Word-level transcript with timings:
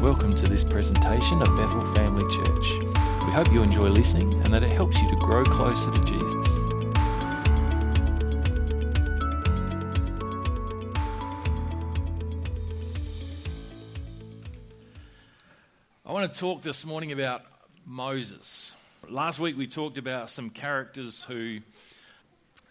Welcome 0.00 0.34
to 0.36 0.48
this 0.48 0.64
presentation 0.64 1.42
of 1.42 1.54
Bethel 1.56 1.84
Family 1.94 2.24
Church. 2.34 2.78
We 3.26 3.32
hope 3.32 3.52
you 3.52 3.62
enjoy 3.62 3.88
listening 3.88 4.32
and 4.44 4.46
that 4.46 4.62
it 4.62 4.70
helps 4.70 4.98
you 5.02 5.10
to 5.10 5.16
grow 5.16 5.44
closer 5.44 5.90
to 5.90 6.00
Jesus. 6.00 6.46
I 16.06 16.12
want 16.12 16.32
to 16.32 16.40
talk 16.40 16.62
this 16.62 16.86
morning 16.86 17.12
about 17.12 17.42
Moses. 17.84 18.74
Last 19.06 19.38
week 19.38 19.58
we 19.58 19.66
talked 19.66 19.98
about 19.98 20.30
some 20.30 20.48
characters 20.48 21.24
who 21.24 21.58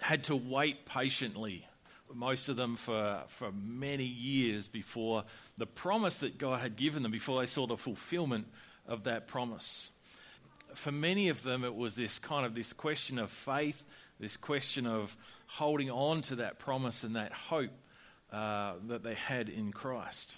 had 0.02 0.24
to 0.24 0.36
wait 0.36 0.88
patiently, 0.88 1.68
most 2.14 2.50
of 2.50 2.56
them 2.56 2.76
for, 2.76 3.24
for 3.28 3.52
many 3.52 4.04
years 4.04 4.68
before 4.68 5.24
the 5.58 5.68
promise 5.68 6.18
that 6.18 6.38
God 6.38 6.60
had 6.60 6.76
given 6.76 7.04
them, 7.04 7.12
before 7.12 7.40
they 7.40 7.46
saw 7.46 7.68
the 7.68 7.78
fulfillment 7.78 8.48
of 8.88 9.04
that 9.04 9.28
promise. 9.28 9.90
For 10.74 10.92
many 10.92 11.30
of 11.30 11.44
them, 11.44 11.64
it 11.64 11.76
was 11.76 11.96
this 11.96 12.20
kind 12.20 12.46
of 12.46 12.56
this 12.56 12.74
question 12.74 13.20
of 13.20 13.30
faith, 13.30 13.88
this 14.20 14.38
question 14.38 14.86
of 14.86 15.16
holding 15.48 15.90
on 15.90 16.22
to 16.22 16.36
that 16.38 16.60
promise 16.60 17.04
and 17.04 17.16
that 17.16 17.32
hope 17.32 17.72
uh, 18.32 18.74
that 18.88 19.04
they 19.04 19.16
had 19.16 19.50
in 19.50 19.72
Christ. 19.72 20.36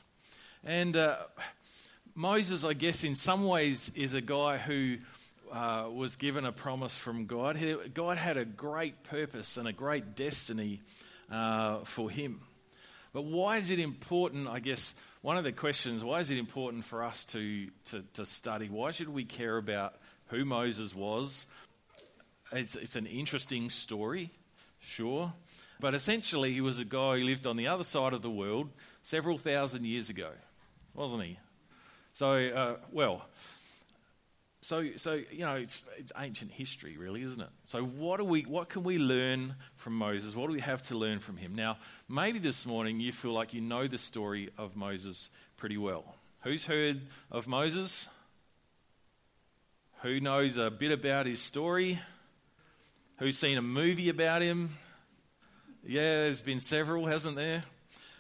And 0.63 0.95
uh, 0.95 1.17
Moses, 2.15 2.63
I 2.63 2.73
guess, 2.73 3.03
in 3.03 3.15
some 3.15 3.45
ways, 3.45 3.91
is 3.95 4.13
a 4.13 4.21
guy 4.21 4.57
who 4.57 4.97
uh, 5.51 5.89
was 5.93 6.15
given 6.15 6.45
a 6.45 6.51
promise 6.51 6.95
from 6.95 7.25
God. 7.25 7.59
God 7.93 8.17
had 8.17 8.37
a 8.37 8.45
great 8.45 9.03
purpose 9.03 9.57
and 9.57 9.67
a 9.67 9.73
great 9.73 10.15
destiny 10.15 10.81
uh, 11.31 11.79
for 11.83 12.09
him. 12.09 12.41
But 13.13 13.23
why 13.23 13.57
is 13.57 13.71
it 13.71 13.79
important? 13.79 14.47
I 14.47 14.59
guess 14.59 14.95
one 15.21 15.37
of 15.37 15.43
the 15.43 15.51
questions 15.51 16.03
why 16.03 16.19
is 16.19 16.31
it 16.31 16.37
important 16.37 16.85
for 16.85 17.03
us 17.03 17.25
to, 17.27 17.67
to, 17.85 18.03
to 18.13 18.25
study? 18.25 18.69
Why 18.69 18.91
should 18.91 19.09
we 19.09 19.25
care 19.25 19.57
about 19.57 19.95
who 20.27 20.45
Moses 20.45 20.95
was? 20.95 21.45
It's, 22.51 22.75
it's 22.75 22.95
an 22.95 23.05
interesting 23.05 23.69
story, 23.69 24.31
sure. 24.79 25.33
But 25.79 25.95
essentially, 25.95 26.53
he 26.53 26.61
was 26.61 26.79
a 26.79 26.85
guy 26.85 27.17
who 27.17 27.25
lived 27.25 27.47
on 27.47 27.57
the 27.57 27.67
other 27.67 27.83
side 27.83 28.13
of 28.13 28.21
the 28.21 28.29
world 28.29 28.69
several 29.03 29.37
thousand 29.37 29.85
years 29.85 30.09
ago, 30.09 30.29
wasn't 30.93 31.23
he? 31.23 31.39
So, 32.13 32.33
uh, 32.33 32.75
well, 32.91 33.25
so, 34.61 34.89
so 34.95 35.21
you 35.31 35.39
know, 35.39 35.55
it's, 35.55 35.83
it's 35.97 36.11
ancient 36.17 36.51
history, 36.51 36.95
really, 36.97 37.23
isn't 37.23 37.41
it? 37.41 37.49
So, 37.63 37.83
what, 37.83 38.17
do 38.17 38.25
we, 38.25 38.43
what 38.43 38.69
can 38.69 38.83
we 38.83 38.99
learn 38.99 39.55
from 39.75 39.93
Moses? 39.93 40.35
What 40.35 40.47
do 40.47 40.53
we 40.53 40.59
have 40.59 40.83
to 40.83 40.97
learn 40.97 41.19
from 41.19 41.37
him? 41.37 41.55
Now, 41.55 41.77
maybe 42.07 42.37
this 42.37 42.65
morning 42.65 42.99
you 42.99 43.11
feel 43.11 43.33
like 43.33 43.55
you 43.55 43.61
know 43.61 43.87
the 43.87 43.97
story 43.97 44.49
of 44.59 44.75
Moses 44.75 45.31
pretty 45.57 45.77
well. 45.77 46.15
Who's 46.41 46.65
heard 46.65 47.01
of 47.31 47.47
Moses? 47.47 48.07
Who 50.03 50.19
knows 50.19 50.57
a 50.57 50.69
bit 50.69 50.91
about 50.91 51.25
his 51.25 51.39
story? 51.39 51.99
Who's 53.17 53.37
seen 53.37 53.57
a 53.57 53.63
movie 53.63 54.09
about 54.09 54.43
him? 54.43 54.69
Yeah, 55.83 56.01
there's 56.01 56.41
been 56.41 56.59
several, 56.59 57.07
hasn't 57.07 57.35
there? 57.35 57.63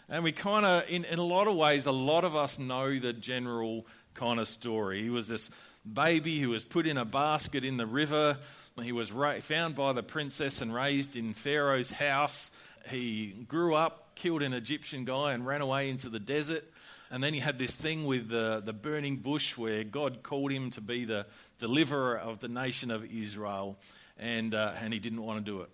And 0.09 0.23
we 0.23 0.31
kind 0.31 0.65
of, 0.65 0.89
in, 0.89 1.05
in 1.05 1.19
a 1.19 1.23
lot 1.23 1.47
of 1.47 1.55
ways, 1.55 1.85
a 1.85 1.91
lot 1.91 2.25
of 2.25 2.35
us 2.35 2.57
know 2.57 2.97
the 2.99 3.13
general 3.13 3.85
kind 4.13 4.39
of 4.39 4.47
story. 4.47 5.01
He 5.01 5.09
was 5.09 5.27
this 5.27 5.49
baby 5.85 6.39
who 6.39 6.49
was 6.49 6.63
put 6.63 6.85
in 6.85 6.97
a 6.97 7.05
basket 7.05 7.63
in 7.63 7.77
the 7.77 7.85
river. 7.85 8.37
He 8.81 8.91
was 8.91 9.11
ra- 9.11 9.39
found 9.39 9.75
by 9.75 9.93
the 9.93 10.03
princess 10.03 10.61
and 10.61 10.73
raised 10.73 11.15
in 11.15 11.33
Pharaoh's 11.33 11.91
house. 11.91 12.51
He 12.89 13.27
grew 13.47 13.75
up, 13.75 14.15
killed 14.15 14.41
an 14.41 14.53
Egyptian 14.53 15.05
guy, 15.05 15.33
and 15.33 15.45
ran 15.45 15.61
away 15.61 15.89
into 15.89 16.09
the 16.09 16.19
desert. 16.19 16.63
And 17.09 17.21
then 17.21 17.33
he 17.33 17.39
had 17.39 17.59
this 17.59 17.75
thing 17.75 18.05
with 18.05 18.29
the, 18.29 18.61
the 18.63 18.73
burning 18.73 19.17
bush 19.17 19.57
where 19.57 19.83
God 19.83 20.23
called 20.23 20.51
him 20.51 20.71
to 20.71 20.81
be 20.81 21.03
the 21.03 21.25
deliverer 21.57 22.17
of 22.17 22.39
the 22.39 22.47
nation 22.47 22.89
of 22.89 23.03
Israel. 23.11 23.77
And, 24.17 24.55
uh, 24.55 24.73
and 24.79 24.93
he 24.93 24.99
didn't 24.99 25.23
want 25.23 25.43
to 25.43 25.51
do 25.51 25.61
it, 25.61 25.69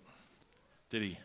did 0.90 1.02
he? 1.02 1.18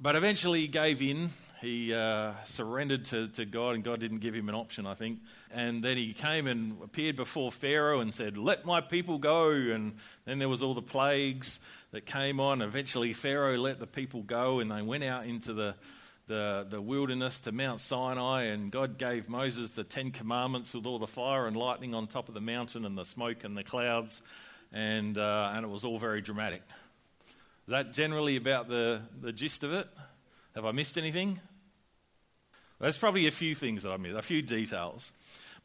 But 0.00 0.14
eventually 0.16 0.60
he 0.60 0.68
gave 0.68 1.02
in 1.02 1.30
he 1.60 1.94
uh, 1.94 2.32
surrendered 2.44 3.06
to, 3.06 3.28
to 3.28 3.46
God, 3.46 3.74
and 3.74 3.82
God 3.82 3.98
didn't 3.98 4.18
give 4.18 4.34
him 4.34 4.48
an 4.48 4.54
option, 4.54 4.86
I 4.86 4.94
think. 4.94 5.20
And 5.50 5.82
then 5.82 5.96
he 5.96 6.12
came 6.12 6.46
and 6.46 6.82
appeared 6.82 7.16
before 7.16 7.50
Pharaoh 7.50 8.00
and 8.00 8.12
said, 8.12 8.36
Let 8.36 8.66
my 8.66 8.82
people 8.82 9.18
go. 9.18 9.50
And 9.50 9.94
then 10.26 10.38
there 10.38 10.50
was 10.50 10.62
all 10.62 10.74
the 10.74 10.82
plagues 10.82 11.58
that 11.92 12.04
came 12.04 12.40
on. 12.40 12.60
Eventually, 12.60 13.14
Pharaoh 13.14 13.56
let 13.56 13.80
the 13.80 13.86
people 13.86 14.22
go, 14.22 14.60
and 14.60 14.70
they 14.70 14.82
went 14.82 15.02
out 15.02 15.24
into 15.24 15.54
the, 15.54 15.74
the, 16.26 16.66
the 16.68 16.82
wilderness 16.82 17.40
to 17.42 17.52
Mount 17.52 17.80
Sinai. 17.80 18.44
And 18.44 18.70
God 18.70 18.98
gave 18.98 19.28
Moses 19.28 19.70
the 19.70 19.84
Ten 19.84 20.10
Commandments 20.10 20.74
with 20.74 20.84
all 20.84 20.98
the 20.98 21.06
fire 21.06 21.46
and 21.46 21.56
lightning 21.56 21.94
on 21.94 22.06
top 22.06 22.28
of 22.28 22.34
the 22.34 22.40
mountain, 22.40 22.84
and 22.84 22.98
the 22.98 23.04
smoke 23.04 23.44
and 23.44 23.56
the 23.56 23.64
clouds. 23.64 24.20
And, 24.72 25.16
uh, 25.16 25.52
and 25.54 25.64
it 25.64 25.68
was 25.68 25.84
all 25.84 25.98
very 25.98 26.20
dramatic. 26.20 26.62
Is 27.66 27.70
that 27.70 27.94
generally 27.94 28.36
about 28.36 28.68
the, 28.68 29.00
the 29.22 29.32
gist 29.32 29.64
of 29.64 29.72
it? 29.72 29.88
Have 30.56 30.64
I 30.64 30.72
missed 30.72 30.96
anything? 30.96 31.38
There's 32.80 32.96
probably 32.96 33.26
a 33.26 33.30
few 33.30 33.54
things 33.54 33.82
that 33.82 33.92
I 33.92 33.98
missed, 33.98 34.16
a 34.16 34.22
few 34.22 34.40
details. 34.40 35.12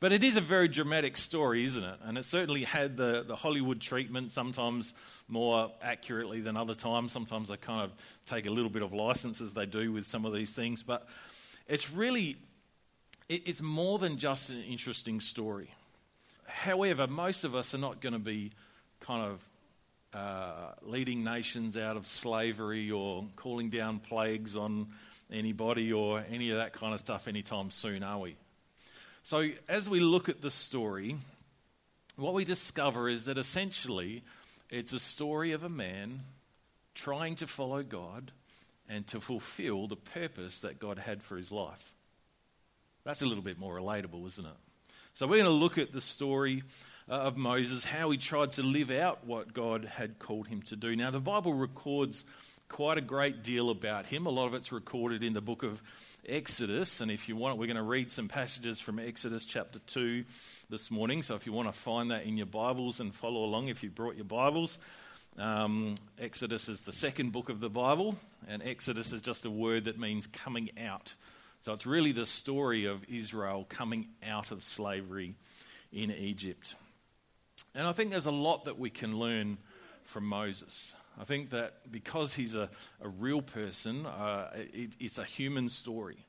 But 0.01 0.11
it 0.11 0.21
is 0.21 0.35
a 0.35 0.41
very 0.41 0.67
dramatic 0.67 1.15
story, 1.15 1.63
isn't 1.63 1.83
it? 1.83 1.99
And 2.03 2.17
it 2.17 2.25
certainly 2.25 2.65
had 2.65 2.97
the, 2.97 3.23
the 3.25 3.37
Hollywood 3.37 3.79
treatment, 3.79 4.31
sometimes 4.31 4.93
more 5.29 5.71
accurately 5.81 6.41
than 6.41 6.57
other 6.57 6.73
times. 6.73 7.13
Sometimes 7.13 7.47
they 7.47 7.55
kind 7.55 7.83
of 7.83 7.93
take 8.25 8.47
a 8.47 8.51
little 8.51 8.69
bit 8.69 8.81
of 8.81 8.91
license, 8.91 9.39
as 9.39 9.53
they 9.53 9.65
do 9.65 9.93
with 9.93 10.05
some 10.05 10.25
of 10.25 10.33
these 10.33 10.51
things. 10.51 10.83
But 10.83 11.07
it's 11.69 11.89
really, 11.89 12.35
it, 13.29 13.43
it's 13.47 13.61
more 13.61 13.97
than 13.97 14.17
just 14.17 14.49
an 14.49 14.61
interesting 14.63 15.21
story. 15.21 15.69
However, 16.47 17.07
most 17.07 17.45
of 17.45 17.55
us 17.55 17.73
are 17.73 17.77
not 17.77 18.01
going 18.01 18.13
to 18.13 18.19
be 18.19 18.51
kind 18.99 19.23
of 19.23 19.39
uh, 20.13 20.73
leading 20.81 21.23
nations 21.23 21.77
out 21.77 21.97
of 21.97 22.05
slavery 22.05 22.91
or 22.91 23.25
calling 23.35 23.69
down 23.69 23.99
plagues 23.99 24.55
on 24.55 24.87
anybody 25.31 25.93
or 25.93 26.23
any 26.29 26.51
of 26.51 26.57
that 26.57 26.73
kind 26.73 26.93
of 26.93 26.99
stuff 26.99 27.27
anytime 27.27 27.71
soon, 27.71 28.03
are 28.03 28.19
we? 28.19 28.35
So, 29.23 29.49
as 29.69 29.87
we 29.87 29.99
look 29.99 30.29
at 30.29 30.41
the 30.41 30.51
story, 30.51 31.15
what 32.15 32.33
we 32.33 32.43
discover 32.43 33.07
is 33.07 33.25
that 33.25 33.37
essentially 33.37 34.23
it's 34.69 34.93
a 34.93 34.99
story 34.99 35.51
of 35.51 35.63
a 35.63 35.69
man 35.69 36.21
trying 36.95 37.35
to 37.35 37.47
follow 37.47 37.83
God 37.83 38.31
and 38.89 39.07
to 39.07 39.21
fulfill 39.21 39.87
the 39.87 39.95
purpose 39.95 40.61
that 40.61 40.79
God 40.79 40.97
had 40.97 41.23
for 41.23 41.37
his 41.37 41.51
life. 41.51 41.93
That's 43.03 43.21
a 43.21 43.27
little 43.27 43.43
bit 43.43 43.57
more 43.57 43.75
relatable, 43.79 44.27
isn't 44.27 44.45
it? 44.45 44.51
So, 45.13 45.27
we're 45.27 45.43
going 45.43 45.45
to 45.45 45.51
look 45.51 45.77
at 45.77 45.93
the 45.93 46.01
story 46.01 46.63
of 47.11 47.35
Moses, 47.35 47.83
how 47.83 48.09
he 48.09 48.17
tried 48.17 48.51
to 48.51 48.63
live 48.63 48.89
out 48.89 49.25
what 49.27 49.53
God 49.53 49.83
had 49.83 50.17
called 50.17 50.47
him 50.47 50.61
to 50.63 50.77
do. 50.77 50.95
Now, 50.95 51.11
the 51.11 51.19
Bible 51.19 51.53
records 51.53 52.23
quite 52.69 52.97
a 52.97 53.01
great 53.01 53.43
deal 53.43 53.69
about 53.69 54.05
him. 54.05 54.25
A 54.25 54.29
lot 54.29 54.47
of 54.47 54.53
it's 54.53 54.71
recorded 54.71 55.21
in 55.21 55.33
the 55.33 55.41
book 55.41 55.63
of 55.63 55.83
Exodus. 56.25 57.01
And 57.01 57.11
if 57.11 57.27
you 57.27 57.35
want, 57.35 57.57
we're 57.57 57.65
going 57.65 57.75
to 57.75 57.83
read 57.83 58.09
some 58.09 58.29
passages 58.29 58.79
from 58.79 58.97
Exodus 58.97 59.43
chapter 59.43 59.79
2 59.79 60.23
this 60.69 60.89
morning. 60.89 61.21
So 61.21 61.35
if 61.35 61.45
you 61.45 61.51
want 61.51 61.67
to 61.67 61.77
find 61.77 62.11
that 62.11 62.23
in 62.23 62.37
your 62.37 62.45
Bibles 62.45 63.01
and 63.01 63.13
follow 63.13 63.43
along, 63.43 63.67
if 63.67 63.83
you 63.83 63.89
brought 63.89 64.15
your 64.15 64.23
Bibles, 64.23 64.79
um, 65.37 65.95
Exodus 66.17 66.69
is 66.69 66.79
the 66.79 66.93
second 66.93 67.33
book 67.33 67.49
of 67.49 67.59
the 67.59 67.69
Bible, 67.69 68.15
and 68.47 68.63
Exodus 68.63 69.11
is 69.11 69.21
just 69.21 69.43
a 69.43 69.51
word 69.51 69.83
that 69.83 69.99
means 69.99 70.27
coming 70.27 70.69
out. 70.81 71.13
So 71.59 71.73
it's 71.73 71.85
really 71.85 72.13
the 72.13 72.25
story 72.25 72.85
of 72.85 73.03
Israel 73.09 73.65
coming 73.67 74.07
out 74.25 74.51
of 74.51 74.63
slavery 74.63 75.35
in 75.91 76.09
Egypt. 76.09 76.75
And 77.73 77.87
I 77.87 77.93
think 77.93 78.11
there's 78.11 78.25
a 78.25 78.31
lot 78.31 78.65
that 78.65 78.77
we 78.77 78.89
can 78.89 79.17
learn 79.17 79.57
from 80.03 80.25
Moses. 80.25 80.93
I 81.19 81.23
think 81.23 81.51
that 81.51 81.91
because 81.91 82.33
he's 82.33 82.55
a, 82.55 82.69
a 83.01 83.07
real 83.07 83.41
person, 83.41 84.05
uh, 84.05 84.49
it, 84.55 84.91
it's 84.99 85.17
a 85.17 85.23
human 85.23 85.69
story. 85.69 86.25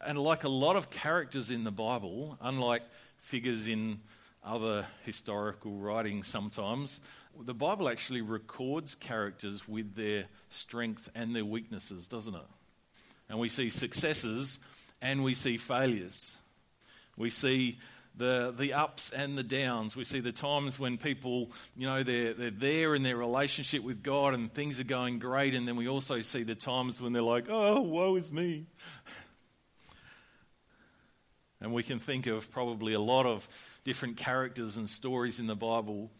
And 0.00 0.18
like 0.18 0.44
a 0.44 0.48
lot 0.48 0.76
of 0.76 0.88
characters 0.88 1.50
in 1.50 1.64
the 1.64 1.70
Bible, 1.70 2.38
unlike 2.40 2.82
figures 3.18 3.68
in 3.68 4.00
other 4.42 4.86
historical 5.04 5.72
writings 5.72 6.26
sometimes, 6.26 7.00
the 7.38 7.52
Bible 7.54 7.88
actually 7.88 8.22
records 8.22 8.94
characters 8.94 9.68
with 9.68 9.94
their 9.94 10.24
strengths 10.48 11.10
and 11.14 11.36
their 11.36 11.44
weaknesses, 11.44 12.08
doesn't 12.08 12.34
it? 12.34 12.48
And 13.28 13.38
we 13.38 13.50
see 13.50 13.68
successes 13.68 14.58
and 15.02 15.22
we 15.22 15.34
see 15.34 15.58
failures. 15.58 16.36
We 17.16 17.28
see 17.28 17.78
the, 18.16 18.54
the 18.56 18.72
ups 18.72 19.10
and 19.10 19.36
the 19.36 19.42
downs. 19.42 19.96
We 19.96 20.04
see 20.04 20.20
the 20.20 20.32
times 20.32 20.78
when 20.78 20.98
people, 20.98 21.50
you 21.76 21.86
know, 21.86 22.02
they're, 22.02 22.34
they're 22.34 22.50
there 22.50 22.94
in 22.94 23.02
their 23.02 23.16
relationship 23.16 23.82
with 23.82 24.02
God 24.02 24.34
and 24.34 24.52
things 24.52 24.78
are 24.80 24.84
going 24.84 25.18
great. 25.18 25.54
And 25.54 25.66
then 25.66 25.76
we 25.76 25.88
also 25.88 26.20
see 26.20 26.42
the 26.42 26.54
times 26.54 27.00
when 27.00 27.12
they're 27.12 27.22
like, 27.22 27.46
oh, 27.48 27.80
woe 27.80 28.16
is 28.16 28.32
me. 28.32 28.66
And 31.60 31.72
we 31.72 31.82
can 31.82 31.98
think 31.98 32.26
of 32.26 32.50
probably 32.50 32.94
a 32.94 33.00
lot 33.00 33.26
of 33.26 33.48
different 33.84 34.16
characters 34.16 34.76
and 34.76 34.88
stories 34.88 35.38
in 35.38 35.46
the 35.46 35.56
Bible 35.56 36.10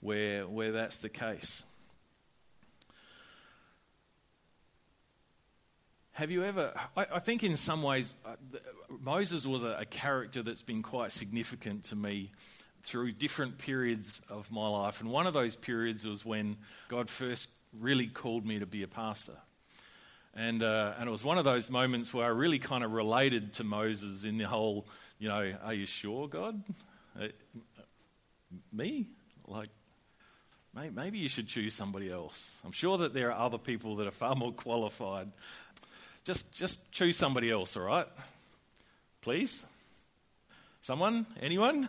where, 0.00 0.46
where 0.46 0.72
that's 0.72 0.98
the 0.98 1.10
case. 1.10 1.64
Have 6.16 6.30
you 6.30 6.44
ever, 6.44 6.72
I, 6.96 7.06
I 7.16 7.18
think 7.18 7.44
in 7.44 7.58
some 7.58 7.82
ways, 7.82 8.14
uh, 8.24 8.36
Moses 9.02 9.44
was 9.44 9.62
a, 9.62 9.80
a 9.80 9.84
character 9.84 10.42
that's 10.42 10.62
been 10.62 10.82
quite 10.82 11.12
significant 11.12 11.84
to 11.84 11.94
me 11.94 12.32
through 12.82 13.12
different 13.12 13.58
periods 13.58 14.22
of 14.30 14.50
my 14.50 14.66
life. 14.66 15.02
And 15.02 15.10
one 15.10 15.26
of 15.26 15.34
those 15.34 15.56
periods 15.56 16.06
was 16.06 16.24
when 16.24 16.56
God 16.88 17.10
first 17.10 17.50
really 17.78 18.06
called 18.06 18.46
me 18.46 18.60
to 18.60 18.64
be 18.64 18.82
a 18.82 18.88
pastor. 18.88 19.36
And, 20.34 20.62
uh, 20.62 20.94
and 20.98 21.06
it 21.06 21.12
was 21.12 21.22
one 21.22 21.36
of 21.36 21.44
those 21.44 21.68
moments 21.68 22.14
where 22.14 22.24
I 22.24 22.28
really 22.30 22.60
kind 22.60 22.82
of 22.82 22.92
related 22.92 23.52
to 23.54 23.64
Moses 23.64 24.24
in 24.24 24.38
the 24.38 24.48
whole, 24.48 24.86
you 25.18 25.28
know, 25.28 25.52
are 25.62 25.74
you 25.74 25.84
sure, 25.84 26.28
God? 26.28 26.62
Uh, 27.20 27.28
me? 28.72 29.08
Like, 29.46 29.68
maybe 30.94 31.18
you 31.18 31.28
should 31.28 31.48
choose 31.48 31.74
somebody 31.74 32.10
else. 32.10 32.58
I'm 32.64 32.72
sure 32.72 32.98
that 32.98 33.14
there 33.14 33.32
are 33.32 33.46
other 33.46 33.58
people 33.58 33.96
that 33.96 34.06
are 34.06 34.12
far 34.12 34.34
more 34.34 34.52
qualified. 34.52 35.30
Just, 36.26 36.52
just 36.52 36.90
choose 36.90 37.16
somebody 37.16 37.52
else, 37.52 37.76
all 37.76 37.84
right? 37.84 38.08
Please? 39.22 39.64
Someone? 40.80 41.24
Anyone? 41.40 41.88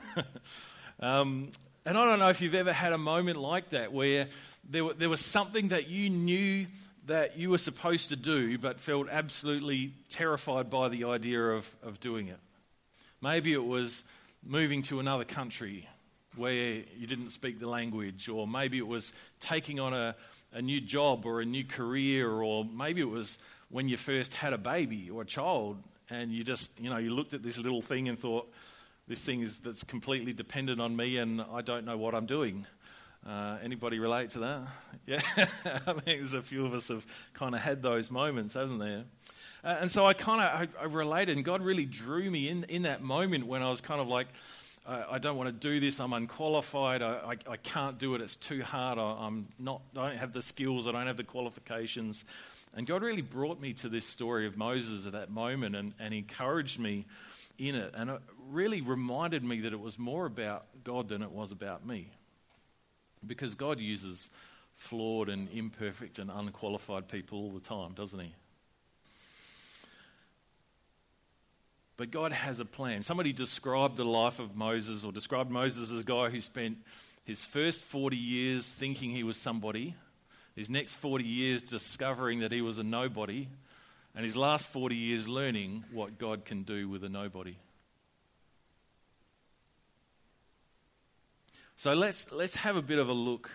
um, 1.00 1.50
and 1.88 1.98
I 1.98 2.06
don't 2.06 2.20
know 2.20 2.30
if 2.30 2.40
you've 2.40 2.54
ever 2.54 2.72
had 2.72 2.94
a 2.94 3.00
moment 3.00 3.40
like 3.40 3.70
that 3.70 3.92
where 3.92 4.28
there, 4.70 4.94
there 4.94 5.10
was 5.10 5.22
something 5.22 5.70
that 5.70 5.90
you 5.90 6.12
knew 6.12 6.68
that 7.08 7.40
you 7.40 7.50
were 7.50 7.58
supposed 7.58 8.10
to 8.10 8.16
do, 8.16 8.60
but 8.60 8.80
felt 8.80 9.08
absolutely 9.10 9.94
terrified 10.08 10.70
by 10.70 10.90
the 10.90 11.06
idea 11.06 11.42
of, 11.42 11.76
of 11.82 12.00
doing 12.00 12.28
it. 12.28 12.40
Maybe 13.24 13.54
it 13.54 13.66
was 13.66 14.04
moving 14.46 14.84
to 14.84 15.00
another 15.00 15.24
country 15.24 15.90
where 16.36 16.84
you 16.96 17.08
didn't 17.08 17.32
speak 17.32 17.60
the 17.60 17.68
language, 17.68 18.30
or 18.30 18.48
maybe 18.48 18.78
it 18.78 18.88
was 18.88 19.14
taking 19.40 19.80
on 19.80 19.96
a, 19.96 20.16
a 20.54 20.62
new 20.62 20.80
job 20.80 21.26
or 21.26 21.42
a 21.42 21.46
new 21.46 21.64
career, 21.64 22.30
or 22.30 22.64
maybe 22.66 23.02
it 23.02 23.10
was 23.10 23.40
when 23.70 23.88
you 23.90 23.98
first 23.98 24.36
had 24.36 24.54
a 24.54 24.58
baby 24.58 25.10
or 25.10 25.22
a 25.22 25.26
child 25.26 25.82
and 26.10 26.32
you 26.32 26.44
just, 26.44 26.80
you 26.80 26.90
know, 26.90 26.98
you 26.98 27.14
looked 27.14 27.34
at 27.34 27.44
this 27.44 27.58
little 27.58 27.82
thing 27.82 28.08
and 28.08 28.18
thought, 28.18 28.52
this 29.08 29.22
thing 29.22 29.42
is 29.42 29.60
that's 29.60 29.84
completely 29.84 30.34
dependent 30.34 30.82
on 30.82 30.96
me 30.96 31.18
and 31.18 31.42
I 31.52 31.62
don't 31.62 31.86
know 31.86 31.98
what 31.98 32.16
I'm 32.16 32.26
doing. 32.26 32.66
Uh, 33.26 33.58
anybody 33.62 34.00
relate 34.00 34.30
to 34.32 34.40
that? 34.40 34.62
Yeah, 35.06 35.22
I 35.26 35.94
think 35.94 36.20
there's 36.20 36.34
a 36.34 36.42
few 36.42 36.66
of 36.66 36.74
us 36.74 36.90
have 36.90 37.06
kind 37.34 37.56
of 37.56 37.62
had 37.62 37.82
those 37.82 38.12
moments, 38.12 38.56
hasn't 38.56 38.82
there? 38.82 39.06
Uh, 39.64 39.78
and 39.80 39.90
so 39.90 40.06
I 40.06 40.12
kind 40.12 40.42
of 40.42 40.70
I, 40.78 40.82
I, 40.82 40.86
related, 40.86 41.38
and 41.38 41.46
God 41.46 41.62
really 41.62 41.86
drew 41.86 42.30
me 42.30 42.50
in 42.50 42.66
in 42.66 42.82
that 42.82 43.02
moment 43.02 43.48
when 43.48 43.64
I 43.64 43.70
was 43.70 43.80
kind 43.80 44.02
of 44.02 44.10
like, 44.10 44.28
I, 44.86 45.14
I 45.14 45.18
don't 45.20 45.38
want 45.38 45.48
to 45.48 45.54
do 45.54 45.80
this. 45.80 46.02
I'm 46.02 46.12
unqualified. 46.12 47.02
I, 47.02 47.14
I, 47.48 47.52
I 47.52 47.56
can't 47.56 47.98
do 47.98 48.16
it. 48.16 48.22
It's 48.22 48.36
too 48.36 48.64
hard. 48.64 49.00
I, 49.00 49.26
am 49.26 49.48
not. 49.58 49.82
I 49.96 50.10
don't 50.10 50.18
have 50.18 50.34
the 50.34 50.42
skills. 50.42 50.88
I 50.88 50.92
don't 50.92 51.08
have 51.08 51.16
the 51.16 51.24
qualifications. 51.24 52.26
And 52.76 52.86
God 52.86 53.02
really 53.02 53.22
brought 53.22 53.60
me 53.60 53.74
to 53.74 53.90
this 53.90 54.06
story 54.06 54.46
of 54.46 54.58
Moses 54.58 55.06
at 55.06 55.14
that 55.14 55.32
moment, 55.32 55.76
and, 55.76 55.94
and 56.00 56.14
encouraged 56.14 56.80
me 56.80 57.06
in 57.58 57.76
it, 57.76 57.94
and 57.96 58.10
it 58.10 58.22
really 58.50 58.82
reminded 58.82 59.44
me 59.44 59.62
that 59.62 59.74
it 59.74 59.80
was 59.80 59.98
more 59.98 60.26
about 60.26 60.66
God 60.84 61.08
than 61.08 61.22
it 61.24 61.32
was 61.32 61.52
about 61.52 61.86
me. 61.86 62.12
Because 63.26 63.56
God 63.56 63.80
uses 63.80 64.30
flawed 64.76 65.28
and 65.28 65.50
imperfect 65.52 66.20
and 66.20 66.30
unqualified 66.30 67.08
people 67.08 67.40
all 67.40 67.52
the 67.52 67.60
time, 67.60 67.94
doesn't 67.94 68.20
He? 68.20 68.34
But 71.98 72.12
God 72.12 72.32
has 72.32 72.60
a 72.60 72.66
plan. 72.66 73.02
Somebody 73.02 73.34
described 73.34 73.98
the 73.98 74.06
life 74.06 74.40
of 74.40 74.56
Moses 74.56 75.04
or 75.04 75.12
described 75.12 75.50
Moses 75.50 75.92
as 75.92 76.02
a 76.02 76.04
guy 76.04 76.30
who 76.30 76.40
spent 76.42 76.78
his 77.26 77.42
first 77.42 77.82
40 77.82 78.16
years 78.16 78.70
thinking 78.70 79.10
he 79.10 79.24
was 79.24 79.36
somebody, 79.36 79.96
his 80.58 80.72
next 80.72 80.94
40 80.94 81.24
years 81.24 81.62
discovering 81.62 82.40
that 82.40 82.52
he 82.52 82.64
was 82.64 82.80
a 82.80 82.84
nobody, 82.84 83.48
and 84.16 84.26
his 84.26 84.36
last 84.36 84.66
40 84.66 84.96
years 84.96 85.30
learning 85.30 85.86
what 85.94 86.18
God 86.18 86.46
can 86.46 86.64
do 86.64 86.90
with 86.90 87.04
a 87.04 87.10
nobody. 87.10 87.58
So 91.78 91.94
let's, 91.94 92.32
let's 92.32 92.56
have 92.56 92.76
a 92.76 92.82
bit 92.82 92.98
of 92.98 93.08
a 93.08 93.14
look 93.14 93.52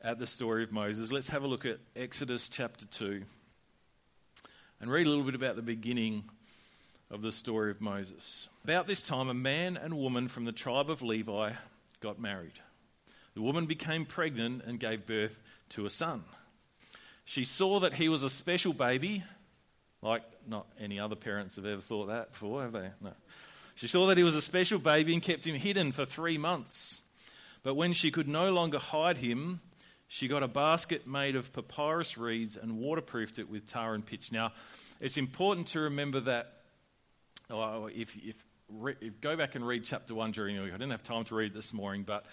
at 0.00 0.20
the 0.20 0.26
story 0.28 0.62
of 0.62 0.70
Moses. 0.70 1.10
Let's 1.10 1.30
have 1.30 1.42
a 1.42 1.48
look 1.48 1.66
at 1.66 1.78
Exodus 1.96 2.48
chapter 2.48 2.86
2 2.86 3.24
and 4.80 4.88
read 4.88 5.06
a 5.06 5.08
little 5.08 5.24
bit 5.24 5.34
about 5.34 5.56
the 5.56 5.62
beginning 5.62 6.30
of 7.10 7.22
the 7.22 7.32
story 7.32 7.72
of 7.72 7.80
Moses. 7.80 8.48
About 8.62 8.86
this 8.86 9.04
time, 9.04 9.28
a 9.28 9.34
man 9.34 9.76
and 9.76 9.98
woman 9.98 10.28
from 10.28 10.44
the 10.44 10.52
tribe 10.52 10.90
of 10.90 11.02
Levi 11.02 11.54
got 11.98 12.20
married. 12.20 12.60
The 13.34 13.42
woman 13.42 13.66
became 13.66 14.04
pregnant 14.04 14.62
and 14.64 14.78
gave 14.78 15.06
birth 15.06 15.42
to 15.70 15.86
a 15.86 15.90
son. 15.90 16.24
She 17.24 17.44
saw 17.44 17.80
that 17.80 17.94
he 17.94 18.08
was 18.08 18.22
a 18.22 18.30
special 18.30 18.72
baby, 18.72 19.24
like 20.02 20.22
not 20.46 20.66
any 20.78 21.00
other 21.00 21.16
parents 21.16 21.56
have 21.56 21.66
ever 21.66 21.80
thought 21.80 22.06
that 22.06 22.32
before, 22.32 22.62
have 22.62 22.72
they? 22.72 22.90
No. 23.00 23.12
She 23.74 23.88
saw 23.88 24.06
that 24.06 24.16
he 24.16 24.24
was 24.24 24.36
a 24.36 24.42
special 24.42 24.78
baby 24.78 25.12
and 25.12 25.22
kept 25.22 25.46
him 25.46 25.56
hidden 25.56 25.92
for 25.92 26.04
three 26.04 26.38
months. 26.38 27.02
But 27.62 27.74
when 27.74 27.92
she 27.92 28.10
could 28.10 28.28
no 28.28 28.52
longer 28.52 28.78
hide 28.78 29.18
him, 29.18 29.60
she 30.08 30.28
got 30.28 30.42
a 30.42 30.48
basket 30.48 31.06
made 31.06 31.34
of 31.34 31.52
papyrus 31.52 32.16
reeds 32.16 32.56
and 32.56 32.78
waterproofed 32.78 33.38
it 33.38 33.50
with 33.50 33.66
tar 33.66 33.94
and 33.94 34.06
pitch. 34.06 34.30
Now, 34.30 34.52
it's 35.00 35.16
important 35.16 35.66
to 35.68 35.80
remember 35.80 36.20
that 36.20 36.52
oh, 37.50 37.86
if, 37.86 38.16
if, 38.16 38.44
if, 39.00 39.20
go 39.20 39.36
back 39.36 39.54
and 39.54 39.66
read 39.66 39.84
chapter 39.84 40.14
1 40.14 40.30
during 40.32 40.56
the 40.56 40.62
week, 40.62 40.72
I 40.72 40.76
didn't 40.76 40.92
have 40.92 41.02
time 41.02 41.24
to 41.24 41.34
read 41.34 41.54
this 41.54 41.72
morning, 41.72 42.04
but 42.04 42.24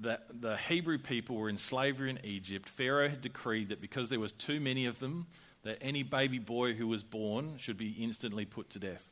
that 0.00 0.40
the 0.40 0.56
Hebrew 0.56 0.98
people 0.98 1.36
were 1.36 1.48
in 1.48 1.56
slavery 1.56 2.10
in 2.10 2.18
Egypt. 2.24 2.68
Pharaoh 2.68 3.08
had 3.08 3.20
decreed 3.20 3.68
that 3.68 3.80
because 3.80 4.10
there 4.10 4.20
was 4.20 4.32
too 4.32 4.60
many 4.60 4.86
of 4.86 4.98
them, 4.98 5.26
that 5.62 5.78
any 5.80 6.02
baby 6.02 6.38
boy 6.38 6.74
who 6.74 6.86
was 6.86 7.02
born 7.02 7.56
should 7.58 7.76
be 7.76 7.90
instantly 7.90 8.44
put 8.44 8.70
to 8.70 8.78
death. 8.78 9.08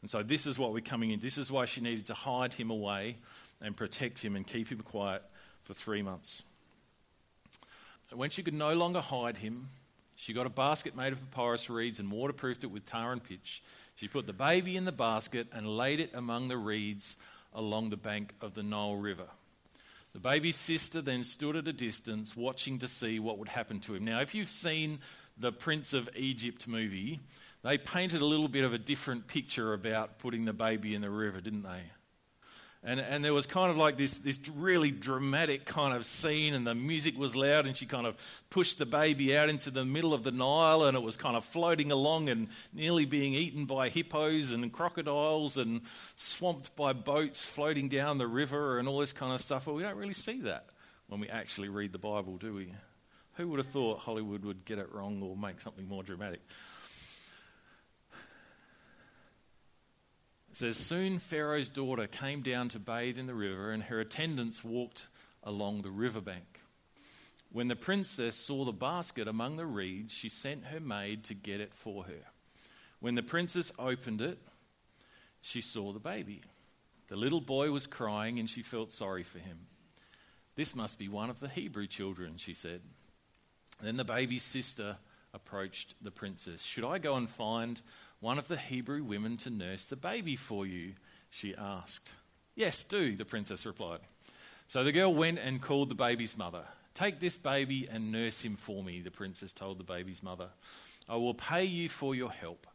And 0.00 0.10
so 0.10 0.22
this 0.22 0.46
is 0.46 0.58
what 0.58 0.72
we're 0.72 0.80
coming 0.80 1.10
in. 1.10 1.20
This 1.20 1.38
is 1.38 1.50
why 1.50 1.64
she 1.64 1.80
needed 1.80 2.06
to 2.06 2.14
hide 2.14 2.54
him 2.54 2.70
away 2.70 3.16
and 3.60 3.76
protect 3.76 4.20
him 4.20 4.36
and 4.36 4.46
keep 4.46 4.70
him 4.70 4.80
quiet 4.80 5.22
for 5.62 5.74
three 5.74 6.02
months. 6.02 6.42
When 8.12 8.30
she 8.30 8.42
could 8.42 8.54
no 8.54 8.74
longer 8.74 9.00
hide 9.00 9.38
him, 9.38 9.68
she 10.16 10.32
got 10.32 10.46
a 10.46 10.50
basket 10.50 10.96
made 10.96 11.12
of 11.12 11.20
papyrus 11.30 11.70
reeds 11.70 11.98
and 11.98 12.10
waterproofed 12.10 12.62
it 12.64 12.70
with 12.70 12.84
tar 12.84 13.12
and 13.12 13.22
pitch. 13.22 13.62
She 13.96 14.08
put 14.08 14.26
the 14.26 14.32
baby 14.32 14.76
in 14.76 14.84
the 14.84 14.92
basket 14.92 15.46
and 15.52 15.66
laid 15.66 16.00
it 16.00 16.10
among 16.14 16.48
the 16.48 16.58
reeds 16.58 17.16
along 17.54 17.90
the 17.90 17.96
bank 17.96 18.34
of 18.40 18.54
the 18.54 18.62
Nile 18.62 18.96
River. 18.96 19.26
The 20.12 20.20
baby's 20.20 20.56
sister 20.56 21.00
then 21.00 21.24
stood 21.24 21.56
at 21.56 21.66
a 21.66 21.72
distance, 21.72 22.36
watching 22.36 22.78
to 22.80 22.88
see 22.88 23.18
what 23.18 23.38
would 23.38 23.48
happen 23.48 23.80
to 23.80 23.94
him. 23.94 24.04
Now, 24.04 24.20
if 24.20 24.34
you've 24.34 24.48
seen 24.48 25.00
the 25.38 25.52
Prince 25.52 25.94
of 25.94 26.10
Egypt 26.14 26.68
movie, 26.68 27.20
they 27.62 27.78
painted 27.78 28.20
a 28.20 28.26
little 28.26 28.48
bit 28.48 28.64
of 28.64 28.74
a 28.74 28.78
different 28.78 29.26
picture 29.26 29.72
about 29.72 30.18
putting 30.18 30.44
the 30.44 30.52
baby 30.52 30.94
in 30.94 31.00
the 31.00 31.10
river, 31.10 31.40
didn't 31.40 31.62
they? 31.62 31.84
And, 32.84 32.98
and 32.98 33.24
there 33.24 33.32
was 33.32 33.46
kind 33.46 33.70
of 33.70 33.76
like 33.76 33.96
this, 33.96 34.14
this 34.14 34.40
really 34.56 34.90
dramatic 34.90 35.64
kind 35.64 35.94
of 35.96 36.04
scene, 36.04 36.52
and 36.52 36.66
the 36.66 36.74
music 36.74 37.16
was 37.16 37.36
loud, 37.36 37.64
and 37.66 37.76
she 37.76 37.86
kind 37.86 38.08
of 38.08 38.16
pushed 38.50 38.78
the 38.78 38.86
baby 38.86 39.36
out 39.36 39.48
into 39.48 39.70
the 39.70 39.84
middle 39.84 40.12
of 40.12 40.24
the 40.24 40.32
Nile, 40.32 40.82
and 40.82 40.96
it 40.96 41.02
was 41.02 41.16
kind 41.16 41.36
of 41.36 41.44
floating 41.44 41.92
along 41.92 42.28
and 42.28 42.48
nearly 42.72 43.04
being 43.04 43.34
eaten 43.34 43.66
by 43.66 43.88
hippos 43.88 44.50
and 44.50 44.72
crocodiles 44.72 45.56
and 45.56 45.82
swamped 46.16 46.74
by 46.74 46.92
boats 46.92 47.44
floating 47.44 47.88
down 47.88 48.18
the 48.18 48.26
river 48.26 48.80
and 48.80 48.88
all 48.88 48.98
this 48.98 49.12
kind 49.12 49.32
of 49.32 49.40
stuff. 49.40 49.66
But 49.66 49.74
we 49.74 49.82
don't 49.82 49.96
really 49.96 50.12
see 50.12 50.40
that 50.40 50.66
when 51.06 51.20
we 51.20 51.28
actually 51.28 51.68
read 51.68 51.92
the 51.92 51.98
Bible, 51.98 52.36
do 52.36 52.52
we? 52.52 52.74
Who 53.34 53.46
would 53.48 53.58
have 53.58 53.68
thought 53.68 54.00
Hollywood 54.00 54.44
would 54.44 54.64
get 54.64 54.78
it 54.78 54.92
wrong 54.92 55.22
or 55.22 55.36
make 55.36 55.60
something 55.60 55.86
more 55.86 56.02
dramatic? 56.02 56.40
It 60.52 60.58
says, 60.58 60.76
Soon 60.76 61.18
Pharaoh's 61.18 61.70
daughter 61.70 62.06
came 62.06 62.42
down 62.42 62.68
to 62.68 62.78
bathe 62.78 63.18
in 63.18 63.26
the 63.26 63.34
river, 63.34 63.70
and 63.70 63.84
her 63.84 64.00
attendants 64.00 64.62
walked 64.62 65.06
along 65.42 65.80
the 65.80 65.90
riverbank. 65.90 66.60
When 67.50 67.68
the 67.68 67.74
princess 67.74 68.36
saw 68.36 68.66
the 68.66 68.72
basket 68.72 69.28
among 69.28 69.56
the 69.56 69.64
reeds, 69.64 70.12
she 70.12 70.28
sent 70.28 70.66
her 70.66 70.78
maid 70.78 71.24
to 71.24 71.34
get 71.34 71.62
it 71.62 71.72
for 71.72 72.04
her. 72.04 72.26
When 73.00 73.14
the 73.14 73.22
princess 73.22 73.72
opened 73.78 74.20
it, 74.20 74.38
she 75.40 75.62
saw 75.62 75.90
the 75.90 75.98
baby. 75.98 76.42
The 77.08 77.16
little 77.16 77.40
boy 77.40 77.70
was 77.70 77.86
crying, 77.86 78.38
and 78.38 78.48
she 78.48 78.60
felt 78.60 78.90
sorry 78.90 79.22
for 79.22 79.38
him. 79.38 79.60
This 80.54 80.76
must 80.76 80.98
be 80.98 81.08
one 81.08 81.30
of 81.30 81.40
the 81.40 81.48
Hebrew 81.48 81.86
children, 81.86 82.36
she 82.36 82.52
said. 82.52 82.82
Then 83.80 83.96
the 83.96 84.04
baby's 84.04 84.42
sister 84.42 84.98
approached 85.32 85.94
the 86.02 86.10
princess. 86.10 86.62
Should 86.62 86.84
I 86.84 86.98
go 86.98 87.16
and 87.16 87.26
find 87.26 87.80
one 88.22 88.38
of 88.38 88.46
the 88.46 88.56
Hebrew 88.56 89.02
women 89.02 89.36
to 89.38 89.50
nurse 89.50 89.84
the 89.84 89.96
baby 89.96 90.36
for 90.36 90.64
you? 90.64 90.92
She 91.28 91.56
asked. 91.56 92.12
Yes, 92.54 92.84
do, 92.84 93.16
the 93.16 93.24
princess 93.24 93.66
replied. 93.66 93.98
So 94.68 94.84
the 94.84 94.92
girl 94.92 95.12
went 95.12 95.40
and 95.40 95.60
called 95.60 95.88
the 95.88 95.96
baby's 95.96 96.38
mother. 96.38 96.62
Take 96.94 97.18
this 97.18 97.36
baby 97.36 97.88
and 97.90 98.12
nurse 98.12 98.42
him 98.42 98.54
for 98.54 98.84
me, 98.84 99.00
the 99.00 99.10
princess 99.10 99.52
told 99.52 99.78
the 99.78 99.84
baby's 99.84 100.22
mother. 100.22 100.50
I 101.08 101.16
will 101.16 101.34
pay 101.34 101.64
you 101.64 101.88
for 101.88 102.14
your 102.14 102.30
help. 102.30 102.68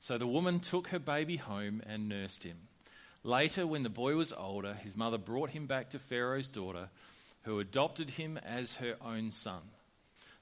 So 0.00 0.16
the 0.16 0.26
woman 0.26 0.58
took 0.58 0.88
her 0.88 0.98
baby 0.98 1.36
home 1.36 1.82
and 1.86 2.08
nursed 2.08 2.44
him. 2.44 2.56
Later, 3.22 3.66
when 3.66 3.82
the 3.82 3.90
boy 3.90 4.16
was 4.16 4.32
older, 4.32 4.72
his 4.72 4.96
mother 4.96 5.18
brought 5.18 5.50
him 5.50 5.66
back 5.66 5.90
to 5.90 5.98
Pharaoh's 5.98 6.50
daughter, 6.50 6.88
who 7.42 7.60
adopted 7.60 8.10
him 8.10 8.38
as 8.38 8.76
her 8.76 8.96
own 9.04 9.30
son. 9.30 9.60